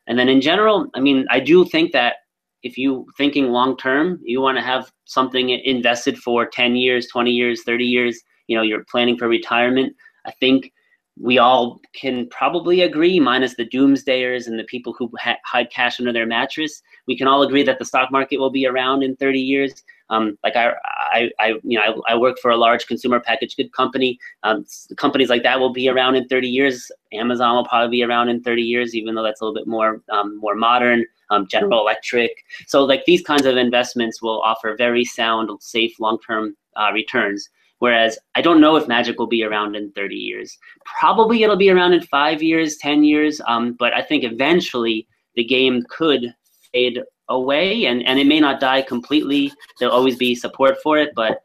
And 0.06 0.18
then 0.18 0.28
in 0.28 0.40
general, 0.40 0.88
I 0.94 1.00
mean, 1.00 1.26
I 1.30 1.40
do 1.40 1.64
think 1.64 1.92
that 1.92 2.16
if 2.62 2.76
you 2.76 3.06
thinking 3.16 3.48
long 3.48 3.76
term, 3.76 4.20
you 4.22 4.40
want 4.40 4.58
to 4.58 4.64
have 4.64 4.90
something 5.04 5.50
invested 5.50 6.18
for 6.18 6.46
10 6.46 6.76
years, 6.76 7.06
20 7.08 7.30
years, 7.30 7.62
30 7.62 7.84
years, 7.84 8.20
you 8.48 8.56
know, 8.56 8.62
you're 8.62 8.84
planning 8.84 9.16
for 9.16 9.28
retirement. 9.28 9.94
I 10.26 10.32
think 10.32 10.72
we 11.20 11.38
all 11.38 11.80
can 11.94 12.28
probably 12.28 12.82
agree, 12.82 13.18
minus 13.18 13.54
the 13.54 13.66
doomsdayers 13.66 14.46
and 14.46 14.58
the 14.58 14.64
people 14.64 14.94
who 14.98 15.10
ha- 15.20 15.38
hide 15.44 15.70
cash 15.70 15.98
under 15.98 16.12
their 16.12 16.26
mattress, 16.26 16.82
we 17.06 17.16
can 17.16 17.26
all 17.26 17.42
agree 17.42 17.62
that 17.64 17.78
the 17.78 17.84
stock 17.84 18.10
market 18.10 18.38
will 18.38 18.50
be 18.50 18.66
around 18.66 19.02
in 19.02 19.16
30 19.16 19.40
years. 19.40 19.82
Um, 20.10 20.38
like 20.42 20.56
I, 20.56 20.72
I, 21.12 21.30
I, 21.38 21.48
you 21.62 21.78
know, 21.78 22.02
I, 22.08 22.14
I, 22.14 22.16
work 22.16 22.38
for 22.40 22.50
a 22.50 22.56
large 22.56 22.86
consumer 22.86 23.20
packaged 23.20 23.56
good 23.56 23.72
company. 23.72 24.18
Um, 24.42 24.64
companies 24.96 25.28
like 25.28 25.42
that 25.42 25.60
will 25.60 25.72
be 25.72 25.88
around 25.88 26.14
in 26.14 26.26
30 26.28 26.48
years. 26.48 26.90
Amazon 27.12 27.56
will 27.56 27.66
probably 27.66 27.98
be 27.98 28.02
around 28.02 28.30
in 28.30 28.42
30 28.42 28.62
years, 28.62 28.94
even 28.94 29.14
though 29.14 29.22
that's 29.22 29.40
a 29.40 29.44
little 29.44 29.54
bit 29.54 29.66
more, 29.66 30.02
um, 30.10 30.38
more 30.38 30.54
modern. 30.54 31.04
Um, 31.30 31.46
General 31.46 31.80
Electric. 31.80 32.30
So 32.66 32.84
like 32.84 33.04
these 33.04 33.20
kinds 33.20 33.44
of 33.44 33.58
investments 33.58 34.22
will 34.22 34.40
offer 34.40 34.74
very 34.78 35.04
sound, 35.04 35.50
safe, 35.60 36.00
long-term 36.00 36.56
uh, 36.74 36.90
returns. 36.94 37.50
Whereas 37.80 38.18
I 38.34 38.40
don't 38.40 38.60
know 38.60 38.76
if 38.76 38.88
Magic 38.88 39.18
will 39.18 39.26
be 39.26 39.44
around 39.44 39.76
in 39.76 39.92
30 39.92 40.14
years. 40.14 40.56
Probably 40.98 41.42
it'll 41.42 41.56
be 41.56 41.70
around 41.70 41.92
in 41.92 42.00
five 42.00 42.42
years, 42.42 42.76
10 42.78 43.04
years. 43.04 43.40
Um, 43.46 43.74
but 43.78 43.92
I 43.92 44.02
think 44.02 44.24
eventually 44.24 45.06
the 45.36 45.44
game 45.44 45.84
could 45.88 46.34
fade 46.72 47.00
away 47.28 47.86
and, 47.86 48.06
and 48.06 48.18
it 48.18 48.26
may 48.26 48.40
not 48.40 48.60
die 48.60 48.82
completely. 48.82 49.52
There'll 49.78 49.94
always 49.94 50.16
be 50.16 50.34
support 50.34 50.76
for 50.82 50.98
it, 50.98 51.10
but 51.14 51.42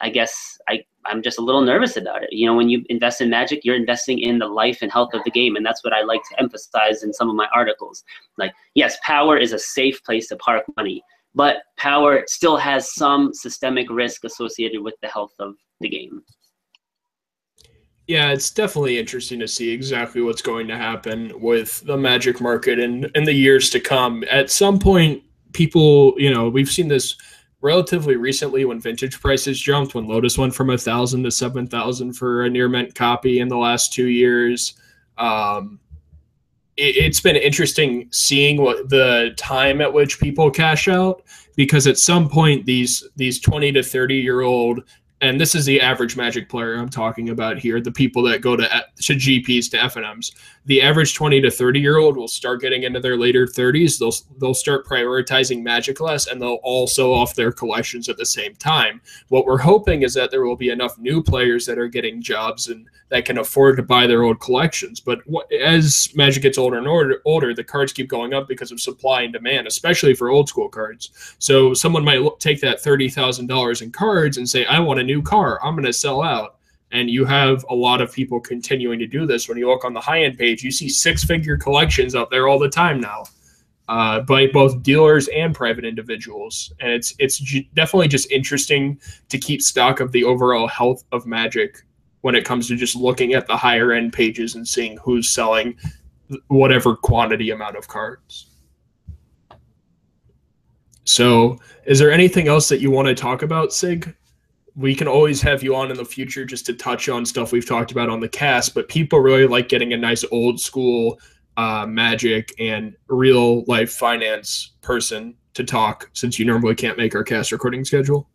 I 0.00 0.10
guess 0.10 0.58
I, 0.68 0.84
I'm 1.06 1.22
just 1.22 1.38
a 1.38 1.42
little 1.42 1.60
nervous 1.60 1.96
about 1.96 2.22
it. 2.22 2.32
You 2.32 2.46
know, 2.46 2.54
when 2.54 2.68
you 2.68 2.84
invest 2.88 3.20
in 3.20 3.30
Magic, 3.30 3.64
you're 3.64 3.76
investing 3.76 4.20
in 4.20 4.38
the 4.38 4.46
life 4.46 4.78
and 4.82 4.92
health 4.92 5.14
of 5.14 5.24
the 5.24 5.30
game, 5.30 5.56
and 5.56 5.64
that's 5.64 5.82
what 5.82 5.92
I 5.92 6.02
like 6.02 6.20
to 6.30 6.40
emphasize 6.40 7.02
in 7.02 7.12
some 7.12 7.28
of 7.28 7.36
my 7.36 7.48
articles. 7.54 8.04
Like, 8.36 8.52
yes, 8.74 8.96
power 9.02 9.36
is 9.36 9.52
a 9.52 9.58
safe 9.58 10.02
place 10.04 10.28
to 10.28 10.36
park 10.36 10.64
money, 10.76 11.02
but 11.34 11.58
power 11.76 12.22
still 12.26 12.56
has 12.56 12.94
some 12.94 13.32
systemic 13.32 13.90
risk 13.90 14.24
associated 14.24 14.82
with 14.82 14.94
the 15.02 15.08
health 15.08 15.34
of 15.38 15.54
the 15.80 15.88
game. 15.88 16.22
Yeah, 18.08 18.30
it's 18.32 18.50
definitely 18.50 18.98
interesting 18.98 19.38
to 19.40 19.46
see 19.46 19.68
exactly 19.68 20.22
what's 20.22 20.40
going 20.40 20.66
to 20.68 20.78
happen 20.78 21.30
with 21.38 21.84
the 21.84 21.96
magic 21.96 22.40
market 22.40 22.78
in, 22.78 23.04
in 23.14 23.24
the 23.24 23.34
years 23.34 23.68
to 23.68 23.80
come. 23.80 24.24
At 24.30 24.50
some 24.50 24.78
point, 24.78 25.22
people, 25.52 26.14
you 26.16 26.32
know, 26.32 26.48
we've 26.48 26.70
seen 26.70 26.88
this 26.88 27.16
relatively 27.60 28.16
recently 28.16 28.64
when 28.64 28.80
vintage 28.80 29.20
prices 29.20 29.60
jumped, 29.60 29.94
when 29.94 30.08
Lotus 30.08 30.38
went 30.38 30.54
from 30.54 30.70
a 30.70 30.78
thousand 30.78 31.24
to 31.24 31.30
seven 31.30 31.66
thousand 31.66 32.14
for 32.14 32.44
a 32.44 32.50
near 32.50 32.66
mint 32.66 32.94
copy 32.94 33.40
in 33.40 33.48
the 33.48 33.58
last 33.58 33.92
two 33.92 34.06
years. 34.06 34.72
Um, 35.18 35.78
it, 36.78 37.04
has 37.04 37.20
been 37.20 37.36
interesting 37.36 38.08
seeing 38.10 38.62
what 38.62 38.88
the 38.88 39.34
time 39.36 39.82
at 39.82 39.92
which 39.92 40.18
people 40.18 40.50
cash 40.50 40.88
out 40.88 41.24
because 41.56 41.86
at 41.86 41.98
some 41.98 42.30
point 42.30 42.64
these 42.64 43.06
these 43.16 43.38
20 43.38 43.72
to 43.72 43.82
30 43.82 44.14
year 44.14 44.42
old 44.42 44.84
and 45.20 45.40
this 45.40 45.54
is 45.54 45.64
the 45.64 45.80
average 45.80 46.16
Magic 46.16 46.48
player 46.48 46.74
I'm 46.76 46.88
talking 46.88 47.30
about 47.30 47.58
here, 47.58 47.80
the 47.80 47.90
people 47.90 48.22
that 48.24 48.40
go 48.40 48.54
to, 48.54 48.68
to 48.68 49.14
GPs 49.14 49.70
to 49.70 49.76
FNMs. 49.76 50.32
The 50.66 50.80
average 50.80 51.14
20 51.14 51.40
to 51.40 51.50
30 51.50 51.80
year 51.80 51.98
old 51.98 52.16
will 52.16 52.28
start 52.28 52.60
getting 52.60 52.84
into 52.84 53.00
their 53.00 53.16
later 53.16 53.46
30s. 53.46 53.98
They'll 53.98 54.14
they'll 54.38 54.54
start 54.54 54.86
prioritizing 54.86 55.62
Magic 55.62 56.00
less, 56.00 56.26
and 56.26 56.40
they'll 56.40 56.60
also 56.62 57.12
off 57.12 57.34
their 57.34 57.50
collections 57.50 58.08
at 58.08 58.16
the 58.16 58.26
same 58.26 58.54
time. 58.56 59.00
What 59.28 59.46
we're 59.46 59.58
hoping 59.58 60.02
is 60.02 60.14
that 60.14 60.30
there 60.30 60.44
will 60.44 60.56
be 60.56 60.70
enough 60.70 60.98
new 60.98 61.22
players 61.22 61.66
that 61.66 61.78
are 61.78 61.88
getting 61.88 62.22
jobs 62.22 62.68
and 62.68 62.86
that 63.10 63.24
can 63.24 63.38
afford 63.38 63.76
to 63.76 63.82
buy 63.82 64.06
their 64.06 64.22
old 64.22 64.40
collections. 64.40 65.00
But 65.00 65.20
as 65.58 66.10
Magic 66.14 66.42
gets 66.42 66.58
older 66.58 66.76
and 66.76 66.86
older, 66.86 67.22
older, 67.24 67.54
the 67.54 67.64
cards 67.64 67.92
keep 67.92 68.08
going 68.08 68.34
up 68.34 68.48
because 68.48 68.70
of 68.70 68.80
supply 68.80 69.22
and 69.22 69.32
demand, 69.32 69.66
especially 69.66 70.14
for 70.14 70.28
old 70.28 70.48
school 70.48 70.68
cards. 70.68 71.10
So 71.38 71.74
someone 71.74 72.04
might 72.04 72.22
take 72.38 72.60
that 72.60 72.80
thirty 72.80 73.08
thousand 73.08 73.46
dollars 73.46 73.82
in 73.82 73.90
cards 73.90 74.36
and 74.36 74.48
say, 74.48 74.64
"I 74.66 74.78
want 74.78 75.00
a 75.00 75.04
new 75.08 75.22
car. 75.22 75.58
I'm 75.64 75.74
going 75.74 75.84
to 75.84 75.92
sell 75.92 76.22
out." 76.22 76.56
And 76.90 77.10
you 77.10 77.24
have 77.24 77.64
a 77.68 77.74
lot 77.74 78.00
of 78.00 78.12
people 78.12 78.40
continuing 78.40 78.98
to 78.98 79.06
do 79.06 79.26
this. 79.26 79.48
When 79.48 79.58
you 79.58 79.68
look 79.68 79.84
on 79.84 79.92
the 79.92 80.00
high 80.00 80.22
end 80.22 80.38
page, 80.38 80.62
you 80.62 80.70
see 80.70 80.88
six 80.88 81.24
figure 81.24 81.56
collections 81.56 82.14
out 82.14 82.30
there 82.30 82.48
all 82.48 82.58
the 82.58 82.70
time 82.70 83.00
now. 83.00 83.24
Uh, 83.88 84.20
by 84.20 84.46
both 84.52 84.82
dealers 84.82 85.28
and 85.28 85.54
private 85.54 85.84
individuals, 85.84 86.72
and 86.80 86.92
it's 86.92 87.14
it's 87.18 87.38
definitely 87.72 88.08
just 88.08 88.30
interesting 88.30 89.00
to 89.30 89.38
keep 89.38 89.62
stock 89.62 90.00
of 90.00 90.12
the 90.12 90.24
overall 90.24 90.68
health 90.68 91.04
of 91.10 91.26
Magic 91.26 91.78
when 92.20 92.34
it 92.34 92.44
comes 92.44 92.68
to 92.68 92.76
just 92.76 92.94
looking 92.94 93.32
at 93.32 93.46
the 93.46 93.56
higher 93.56 93.92
end 93.92 94.12
pages 94.12 94.54
and 94.54 94.68
seeing 94.68 94.98
who's 94.98 95.30
selling 95.30 95.74
whatever 96.48 96.96
quantity 96.96 97.50
amount 97.50 97.76
of 97.76 97.88
cards. 97.88 98.50
So, 101.04 101.58
is 101.86 101.98
there 101.98 102.12
anything 102.12 102.48
else 102.48 102.68
that 102.68 102.80
you 102.80 102.90
want 102.90 103.08
to 103.08 103.14
talk 103.14 103.40
about, 103.40 103.72
Sig? 103.72 104.14
We 104.78 104.94
can 104.94 105.08
always 105.08 105.42
have 105.42 105.62
you 105.64 105.74
on 105.74 105.90
in 105.90 105.96
the 105.96 106.04
future 106.04 106.44
just 106.44 106.64
to 106.66 106.72
touch 106.72 107.08
on 107.08 107.26
stuff 107.26 107.50
we've 107.50 107.66
talked 107.66 107.90
about 107.90 108.08
on 108.08 108.20
the 108.20 108.28
cast, 108.28 108.74
but 108.74 108.88
people 108.88 109.18
really 109.18 109.48
like 109.48 109.68
getting 109.68 109.92
a 109.92 109.96
nice 109.96 110.24
old 110.30 110.60
school 110.60 111.18
uh, 111.56 111.84
magic 111.84 112.54
and 112.60 112.94
real 113.08 113.64
life 113.64 113.90
finance 113.90 114.74
person 114.80 115.34
to 115.54 115.64
talk 115.64 116.08
since 116.12 116.38
you 116.38 116.44
normally 116.44 116.76
can't 116.76 116.96
make 116.96 117.16
our 117.16 117.24
cast 117.24 117.50
recording 117.50 117.84
schedule. 117.84 118.28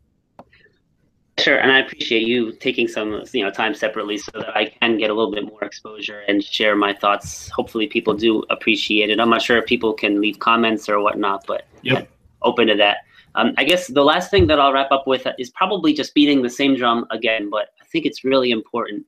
Sure, 1.40 1.58
and 1.58 1.72
I 1.72 1.80
appreciate 1.80 2.28
you 2.28 2.52
taking 2.52 2.88
some 2.88 3.24
you 3.32 3.44
know 3.44 3.50
time 3.50 3.74
separately 3.74 4.18
so 4.18 4.32
that 4.36 4.56
I 4.56 4.66
can 4.66 4.98
get 4.98 5.10
a 5.10 5.14
little 5.14 5.32
bit 5.32 5.46
more 5.46 5.64
exposure 5.64 6.20
and 6.28 6.44
share 6.44 6.76
my 6.76 6.94
thoughts. 6.94 7.50
Hopefully, 7.50 7.88
people 7.88 8.14
do 8.14 8.44
appreciate 8.50 9.10
it. 9.10 9.20
I'm 9.20 9.30
not 9.30 9.42
sure 9.42 9.58
if 9.58 9.66
people 9.66 9.94
can 9.94 10.22
leave 10.22 10.38
comments 10.40 10.88
or 10.90 11.00
whatnot, 11.00 11.46
but 11.48 11.66
yep. 11.82 12.08
open 12.44 12.68
to 12.68 12.76
that. 12.76 12.98
Um, 13.36 13.54
I 13.58 13.64
guess 13.64 13.88
the 13.88 14.04
last 14.04 14.30
thing 14.30 14.48
that 14.48 14.60
I'll 14.60 14.74
wrap 14.74 14.92
up 14.92 15.08
with 15.08 15.26
is 15.40 15.50
probably 15.52 15.94
just 15.94 16.14
beating 16.14 16.42
the 16.42 16.50
same 16.50 16.76
drum 16.76 17.06
again, 17.12 17.50
but 17.50 17.70
I 17.82 17.86
think 17.92 18.06
it's 18.06 18.24
really 18.24 18.52
important. 18.52 19.06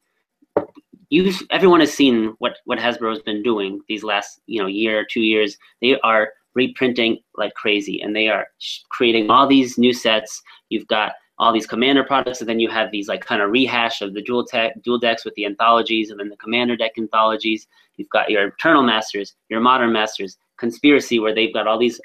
You've, 1.09 1.39
everyone 1.51 1.81
has 1.81 1.93
seen 1.93 2.35
what 2.39 2.57
what 2.65 2.79
Hasbro's 2.79 3.21
been 3.21 3.43
doing 3.43 3.81
these 3.88 4.03
last 4.03 4.41
you 4.47 4.59
know 4.59 4.67
year 4.67 4.99
or 4.99 5.05
two 5.05 5.21
years. 5.21 5.57
They 5.81 5.99
are 6.01 6.29
reprinting 6.55 7.19
like 7.38 7.53
crazy, 7.53 8.01
and 8.01 8.15
they 8.15 8.27
are 8.27 8.47
creating 8.89 9.29
all 9.29 9.47
these 9.47 9.77
new 9.77 9.93
sets. 9.93 10.41
You've 10.69 10.88
got 10.88 11.13
all 11.38 11.53
these 11.53 11.67
commander 11.67 12.03
products, 12.03 12.39
and 12.39 12.49
then 12.49 12.59
you 12.59 12.69
have 12.69 12.89
these 12.91 13.07
like 13.07 13.23
kind 13.23 13.41
of 13.41 13.51
rehash 13.51 14.01
of 14.01 14.13
the 14.13 14.21
dual 14.21 14.45
tech, 14.45 14.81
dual 14.81 14.97
decks 14.97 15.25
with 15.25 15.35
the 15.35 15.45
anthologies, 15.45 16.09
and 16.09 16.19
then 16.19 16.29
the 16.29 16.38
commander 16.38 16.75
deck 16.75 16.93
anthologies. 16.97 17.67
You've 17.97 18.09
got 18.09 18.29
your 18.31 18.47
Eternal 18.47 18.83
Masters, 18.83 19.35
your 19.49 19.59
Modern 19.59 19.93
Masters, 19.93 20.38
Conspiracy, 20.57 21.19
where 21.19 21.35
they've 21.35 21.53
got 21.53 21.67
all 21.67 21.77
these 21.77 22.01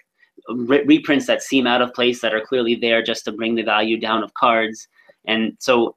re- 0.48 0.84
reprints 0.84 1.26
that 1.26 1.42
seem 1.42 1.66
out 1.66 1.82
of 1.82 1.92
place 1.94 2.20
that 2.20 2.34
are 2.34 2.40
clearly 2.40 2.74
there 2.74 3.02
just 3.02 3.24
to 3.24 3.32
bring 3.32 3.54
the 3.54 3.62
value 3.62 3.98
down 3.98 4.22
of 4.22 4.34
cards. 4.34 4.88
And 5.26 5.56
so, 5.58 5.96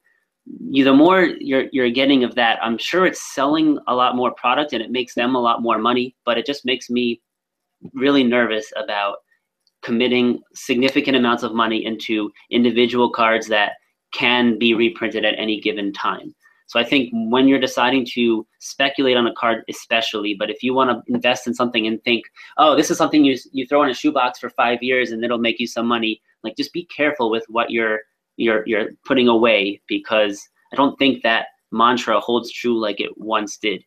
you, 0.70 0.84
the 0.84 0.94
more 0.94 1.24
you're 1.24 1.66
you're 1.72 1.90
getting 1.90 2.24
of 2.24 2.36
that, 2.36 2.60
I'm 2.62 2.78
sure 2.78 3.06
it's 3.06 3.34
selling 3.34 3.80
a 3.88 3.96
lot 3.96 4.16
more 4.16 4.34
product 4.34 4.74
and 4.74 4.82
it 4.82 4.92
makes 4.92 5.16
them 5.16 5.36
a 5.36 5.40
lot 5.40 5.62
more 5.62 5.78
money. 5.78 6.16
But 6.26 6.38
it 6.38 6.46
just 6.46 6.66
makes 6.66 6.90
me 6.90 7.22
really 7.94 8.24
nervous 8.24 8.72
about 8.76 9.18
committing 9.84 10.42
significant 10.54 11.18
amounts 11.18 11.44
of 11.44 11.54
money 11.54 11.86
into 11.86 12.32
individual 12.50 13.10
cards 13.10 13.48
that 13.48 13.74
can 14.14 14.58
be 14.58 14.74
reprinted 14.74 15.26
at 15.26 15.38
any 15.38 15.60
given 15.60 15.92
time. 15.94 16.34
So 16.74 16.80
I 16.80 16.84
think 16.84 17.12
when 17.14 17.48
you're 17.48 17.60
deciding 17.60 18.04
to 18.14 18.48
speculate 18.58 19.16
on 19.16 19.28
a 19.28 19.34
card, 19.36 19.64
especially, 19.70 20.34
but 20.34 20.50
if 20.50 20.64
you 20.64 20.74
want 20.74 20.90
to 20.90 21.14
invest 21.14 21.46
in 21.46 21.54
something 21.54 21.86
and 21.86 22.04
think, 22.04 22.24
oh, 22.58 22.76
this 22.76 22.90
is 22.90 22.98
something 22.98 23.24
you 23.24 23.38
you 23.52 23.68
throw 23.68 23.84
in 23.84 23.92
a 23.92 23.94
shoebox 23.94 24.40
for 24.40 24.50
five 24.50 24.82
years 24.82 25.12
and 25.12 25.24
it'll 25.24 25.38
make 25.38 25.60
you 25.60 25.68
some 25.68 25.86
money, 25.86 26.20
like 26.44 26.58
just 26.58 26.74
be 26.74 26.86
careful 26.86 27.30
with 27.30 27.44
what 27.48 27.70
you're 27.70 28.00
you're 28.38 28.64
you're 28.66 28.90
putting 29.06 29.28
away 29.28 29.84
because 29.88 30.42
I 30.72 30.76
don't 30.76 30.98
think 30.98 31.22
that 31.22 31.46
mantra 31.72 32.20
holds 32.20 32.52
true 32.52 32.82
like 32.82 33.00
it 33.00 33.12
once 33.18 33.60
did, 33.60 33.84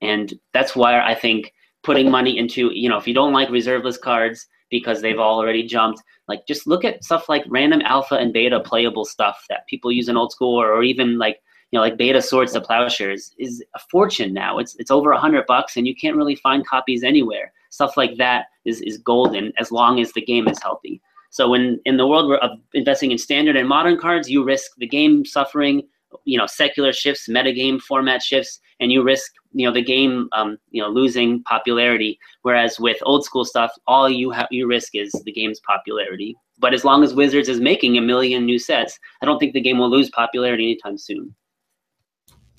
and 0.00 0.34
that's 0.52 0.74
why 0.74 1.00
I 1.00 1.14
think 1.14 1.52
putting 1.84 2.10
money 2.10 2.36
into 2.36 2.72
you 2.74 2.88
know 2.88 2.98
if 2.98 3.06
you 3.06 3.14
don't 3.14 3.32
like 3.32 3.48
reserveless 3.48 3.96
cards 3.96 4.44
because 4.70 5.00
they've 5.00 5.20
already 5.20 5.62
jumped. 5.64 6.02
Like 6.26 6.48
just 6.48 6.66
look 6.66 6.84
at 6.84 7.04
stuff 7.04 7.28
like 7.28 7.44
random 7.46 7.80
alpha 7.82 8.16
and 8.16 8.32
beta 8.32 8.58
playable 8.58 9.04
stuff 9.04 9.44
that 9.50 9.68
people 9.68 9.92
use 9.92 10.08
in 10.08 10.16
old 10.16 10.32
school 10.32 10.60
or, 10.60 10.72
or 10.72 10.82
even 10.82 11.16
like 11.16 11.38
know 11.74 11.80
like 11.80 11.96
beta 11.96 12.22
swords 12.22 12.52
to 12.52 12.60
plowshares 12.60 13.34
is 13.38 13.62
a 13.74 13.78
fortune 13.90 14.32
now. 14.32 14.58
It's 14.58 14.74
it's 14.76 14.90
over 14.90 15.12
a 15.12 15.18
hundred 15.18 15.46
bucks 15.46 15.76
and 15.76 15.86
you 15.86 15.94
can't 15.94 16.16
really 16.16 16.36
find 16.36 16.66
copies 16.66 17.02
anywhere. 17.02 17.52
Stuff 17.70 17.96
like 17.96 18.16
that 18.18 18.46
is 18.64 18.80
is 18.80 18.98
golden 18.98 19.52
as 19.58 19.70
long 19.70 20.00
as 20.00 20.12
the 20.12 20.22
game 20.22 20.48
is 20.48 20.62
healthy. 20.62 21.00
So 21.30 21.48
when 21.48 21.80
in 21.84 21.96
the 21.96 22.06
world 22.06 22.32
of 22.40 22.50
investing 22.74 23.10
in 23.10 23.18
standard 23.18 23.56
and 23.56 23.68
modern 23.68 23.98
cards, 23.98 24.30
you 24.30 24.44
risk 24.44 24.70
the 24.78 24.86
game 24.86 25.24
suffering, 25.24 25.82
you 26.24 26.38
know, 26.38 26.46
secular 26.46 26.92
shifts, 26.92 27.28
metagame 27.28 27.80
format 27.80 28.22
shifts, 28.22 28.60
and 28.80 28.92
you 28.92 29.02
risk 29.02 29.32
you 29.52 29.66
know 29.66 29.72
the 29.72 29.82
game 29.82 30.28
um, 30.32 30.58
you 30.70 30.82
know 30.82 30.88
losing 30.88 31.42
popularity 31.44 32.18
whereas 32.42 32.78
with 32.78 32.96
old 33.02 33.24
school 33.24 33.44
stuff 33.44 33.72
all 33.86 34.10
you 34.10 34.30
have 34.30 34.48
you 34.50 34.66
risk 34.66 34.94
is 34.94 35.12
the 35.24 35.32
game's 35.32 35.60
popularity 35.60 36.36
but 36.58 36.74
as 36.74 36.84
long 36.84 37.02
as 37.02 37.14
wizards 37.14 37.48
is 37.48 37.60
making 37.60 37.96
a 37.96 38.00
million 38.00 38.44
new 38.44 38.58
sets 38.58 38.98
i 39.22 39.26
don't 39.26 39.38
think 39.38 39.52
the 39.52 39.60
game 39.60 39.78
will 39.78 39.90
lose 39.90 40.10
popularity 40.10 40.64
anytime 40.64 40.98
soon 40.98 41.34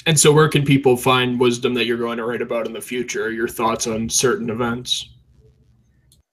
and 0.05 0.19
so 0.19 0.31
where 0.31 0.49
can 0.49 0.63
people 0.63 0.95
find 0.95 1.39
wisdom 1.39 1.73
that 1.73 1.85
you're 1.85 1.97
going 1.97 2.17
to 2.17 2.25
write 2.25 2.41
about 2.41 2.65
in 2.65 2.73
the 2.73 2.81
future 2.81 3.31
your 3.31 3.47
thoughts 3.47 3.87
on 3.87 4.09
certain 4.09 4.49
events 4.49 5.09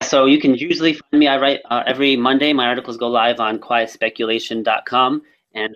so 0.03 0.27
you 0.27 0.41
can 0.41 0.55
usually 0.55 0.95
find 0.95 1.21
me 1.21 1.29
i 1.29 1.39
write 1.39 1.61
uh, 1.71 1.83
every 1.87 2.17
monday 2.17 2.53
my 2.53 2.67
articles 2.67 2.97
go 2.97 3.09
live 3.09 3.41
on 3.41 3.59
quietspeculation.com 3.59 5.23
and 5.55 5.75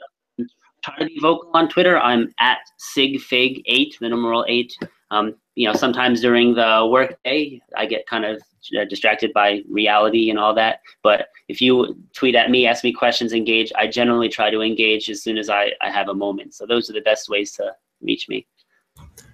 try 0.87 0.98
to 0.98 1.06
be 1.06 1.18
vocal 1.20 1.50
on 1.54 1.68
Twitter. 1.68 1.98
I'm 1.98 2.32
at 2.40 2.59
sigfig8, 2.96 3.98
the 3.98 4.09
numeral 4.09 4.44
eight. 4.48 4.76
Um, 5.11 5.35
you 5.54 5.66
know, 5.66 5.74
sometimes 5.74 6.20
during 6.20 6.54
the 6.54 6.88
workday, 6.90 7.61
I 7.76 7.87
get 7.87 8.06
kind 8.06 8.24
of 8.24 8.42
uh, 8.78 8.85
distracted 8.85 9.32
by 9.32 9.62
reality 9.68 10.30
and 10.30 10.38
all 10.38 10.54
that. 10.54 10.80
But 11.02 11.28
if 11.48 11.61
you 11.61 11.96
tweet 12.12 12.35
at 12.35 12.50
me, 12.50 12.66
ask 12.66 12.85
me 12.85 12.92
questions, 12.92 13.32
engage, 13.32 13.72
I 13.76 13.87
generally 13.87 14.28
try 14.28 14.50
to 14.50 14.61
engage 14.61 15.09
as 15.09 15.22
soon 15.22 15.38
as 15.38 15.48
I, 15.48 15.72
I 15.80 15.90
have 15.90 16.09
a 16.09 16.14
moment. 16.14 16.54
So 16.54 16.66
those 16.66 16.90
are 16.90 16.92
the 16.92 17.00
best 17.00 17.28
ways 17.28 17.52
to 17.52 17.72
reach 18.00 18.28
me. 18.28 18.46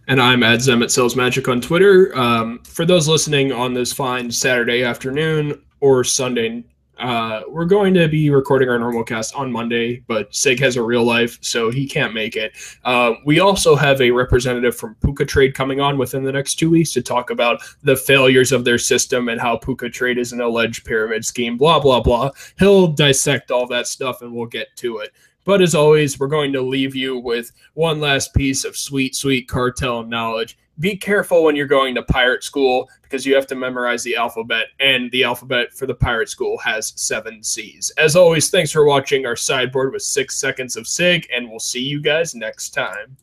And 0.09 0.21
I'm 0.21 0.43
at 0.43 0.61
Zemet 0.61 0.91
Sells 0.91 1.15
Magic 1.15 1.49
on 1.49 1.61
Twitter. 1.61 2.17
Um, 2.17 2.61
for 2.65 2.85
those 2.85 3.07
listening 3.07 3.53
on 3.53 3.73
this 3.73 3.93
fine 3.93 4.31
Saturday 4.31 4.83
afternoon 4.83 5.63
or 5.81 6.03
Sunday 6.03 6.65
uh, 7.03 7.43
we're 7.49 7.65
going 7.65 7.93
to 7.95 8.07
be 8.07 8.31
recording 8.31 8.69
our 8.69 8.79
normal 8.79 9.03
cast 9.03 9.35
on 9.35 9.51
Monday, 9.51 10.05
but 10.07 10.33
Sig 10.35 10.61
has 10.61 10.77
a 10.77 10.83
real 10.83 11.03
life, 11.03 11.37
so 11.41 11.71
he 11.71 11.87
can't 11.87 12.15
make 12.15 12.37
it. 12.37 12.53
Uh, 12.85 13.15
we 13.25 13.41
also 13.41 13.75
have 13.75 14.01
a 14.01 14.11
representative 14.11 14.77
from 14.77 14.95
PucaTrade 14.97 15.53
coming 15.53 15.81
on 15.81 15.99
within 15.99 16.23
the 16.23 16.31
next 16.31 16.57
two 16.57 16.71
weeks 16.71 16.93
to 16.93 17.03
talk 17.03 17.31
about 17.31 17.61
the 17.83 17.97
failures 17.97 18.53
of 18.53 18.65
their 18.65 18.79
system 18.79 19.29
and 19.29 19.41
how 19.41 19.57
PucaTrade 19.57 20.17
is 20.17 20.33
an 20.33 20.41
alleged 20.41 20.85
pyramid 20.85 21.25
scheme, 21.25 21.57
blah, 21.57 21.81
blah, 21.81 22.01
blah. 22.01 22.31
He'll 22.59 22.89
dissect 22.89 23.51
all 23.51 23.67
that 23.67 23.89
stuff 23.89 24.23
and 24.23 24.33
we'll 24.33 24.47
get 24.47 24.69
to 24.77 24.99
it. 24.99 25.11
But 25.45 25.63
as 25.63 25.75
always, 25.75 26.19
we're 26.19 26.29
going 26.29 26.53
to 26.53 26.63
leave 26.63 26.95
you 26.95 27.19
with 27.19 27.53
one 27.75 28.01
last 28.01 28.35
piece 28.35 28.65
of 28.65 28.77
sweet, 28.77 29.17
sweet 29.17 29.49
cartel 29.49 30.03
knowledge 30.03 30.57
be 30.79 30.97
careful 30.97 31.45
when 31.45 31.55
you're 31.55 31.67
going 31.67 31.95
to 31.95 32.03
pirate 32.03 32.43
school 32.43 32.89
because 33.03 33.27
you 33.27 33.35
have 33.35 33.47
to 33.47 33.55
memorize 33.55 34.03
the 34.03 34.17
alphabet, 34.17 34.69
and 34.81 35.11
the 35.11 35.23
alphabet 35.23 35.73
for 35.73 35.87
the 35.87 35.95
pirate 35.95 36.29
school 36.29 36.57
has 36.59 36.93
seven 36.97 37.43
C's. 37.43 37.93
As 37.99 38.17
always, 38.17 38.51
thanks 38.51 38.73
for 38.73 38.85
watching 38.85 39.27
our 39.27 39.37
sideboard 39.37 39.93
with 39.93 40.03
six 40.03 40.37
seconds 40.37 40.77
of 40.77 40.87
SIG, 40.87 41.29
and 41.33 41.49
we'll 41.49 41.61
see 41.61 41.83
you 41.83 42.01
guys 42.01 42.35
next 42.35 42.71
time. 42.71 43.17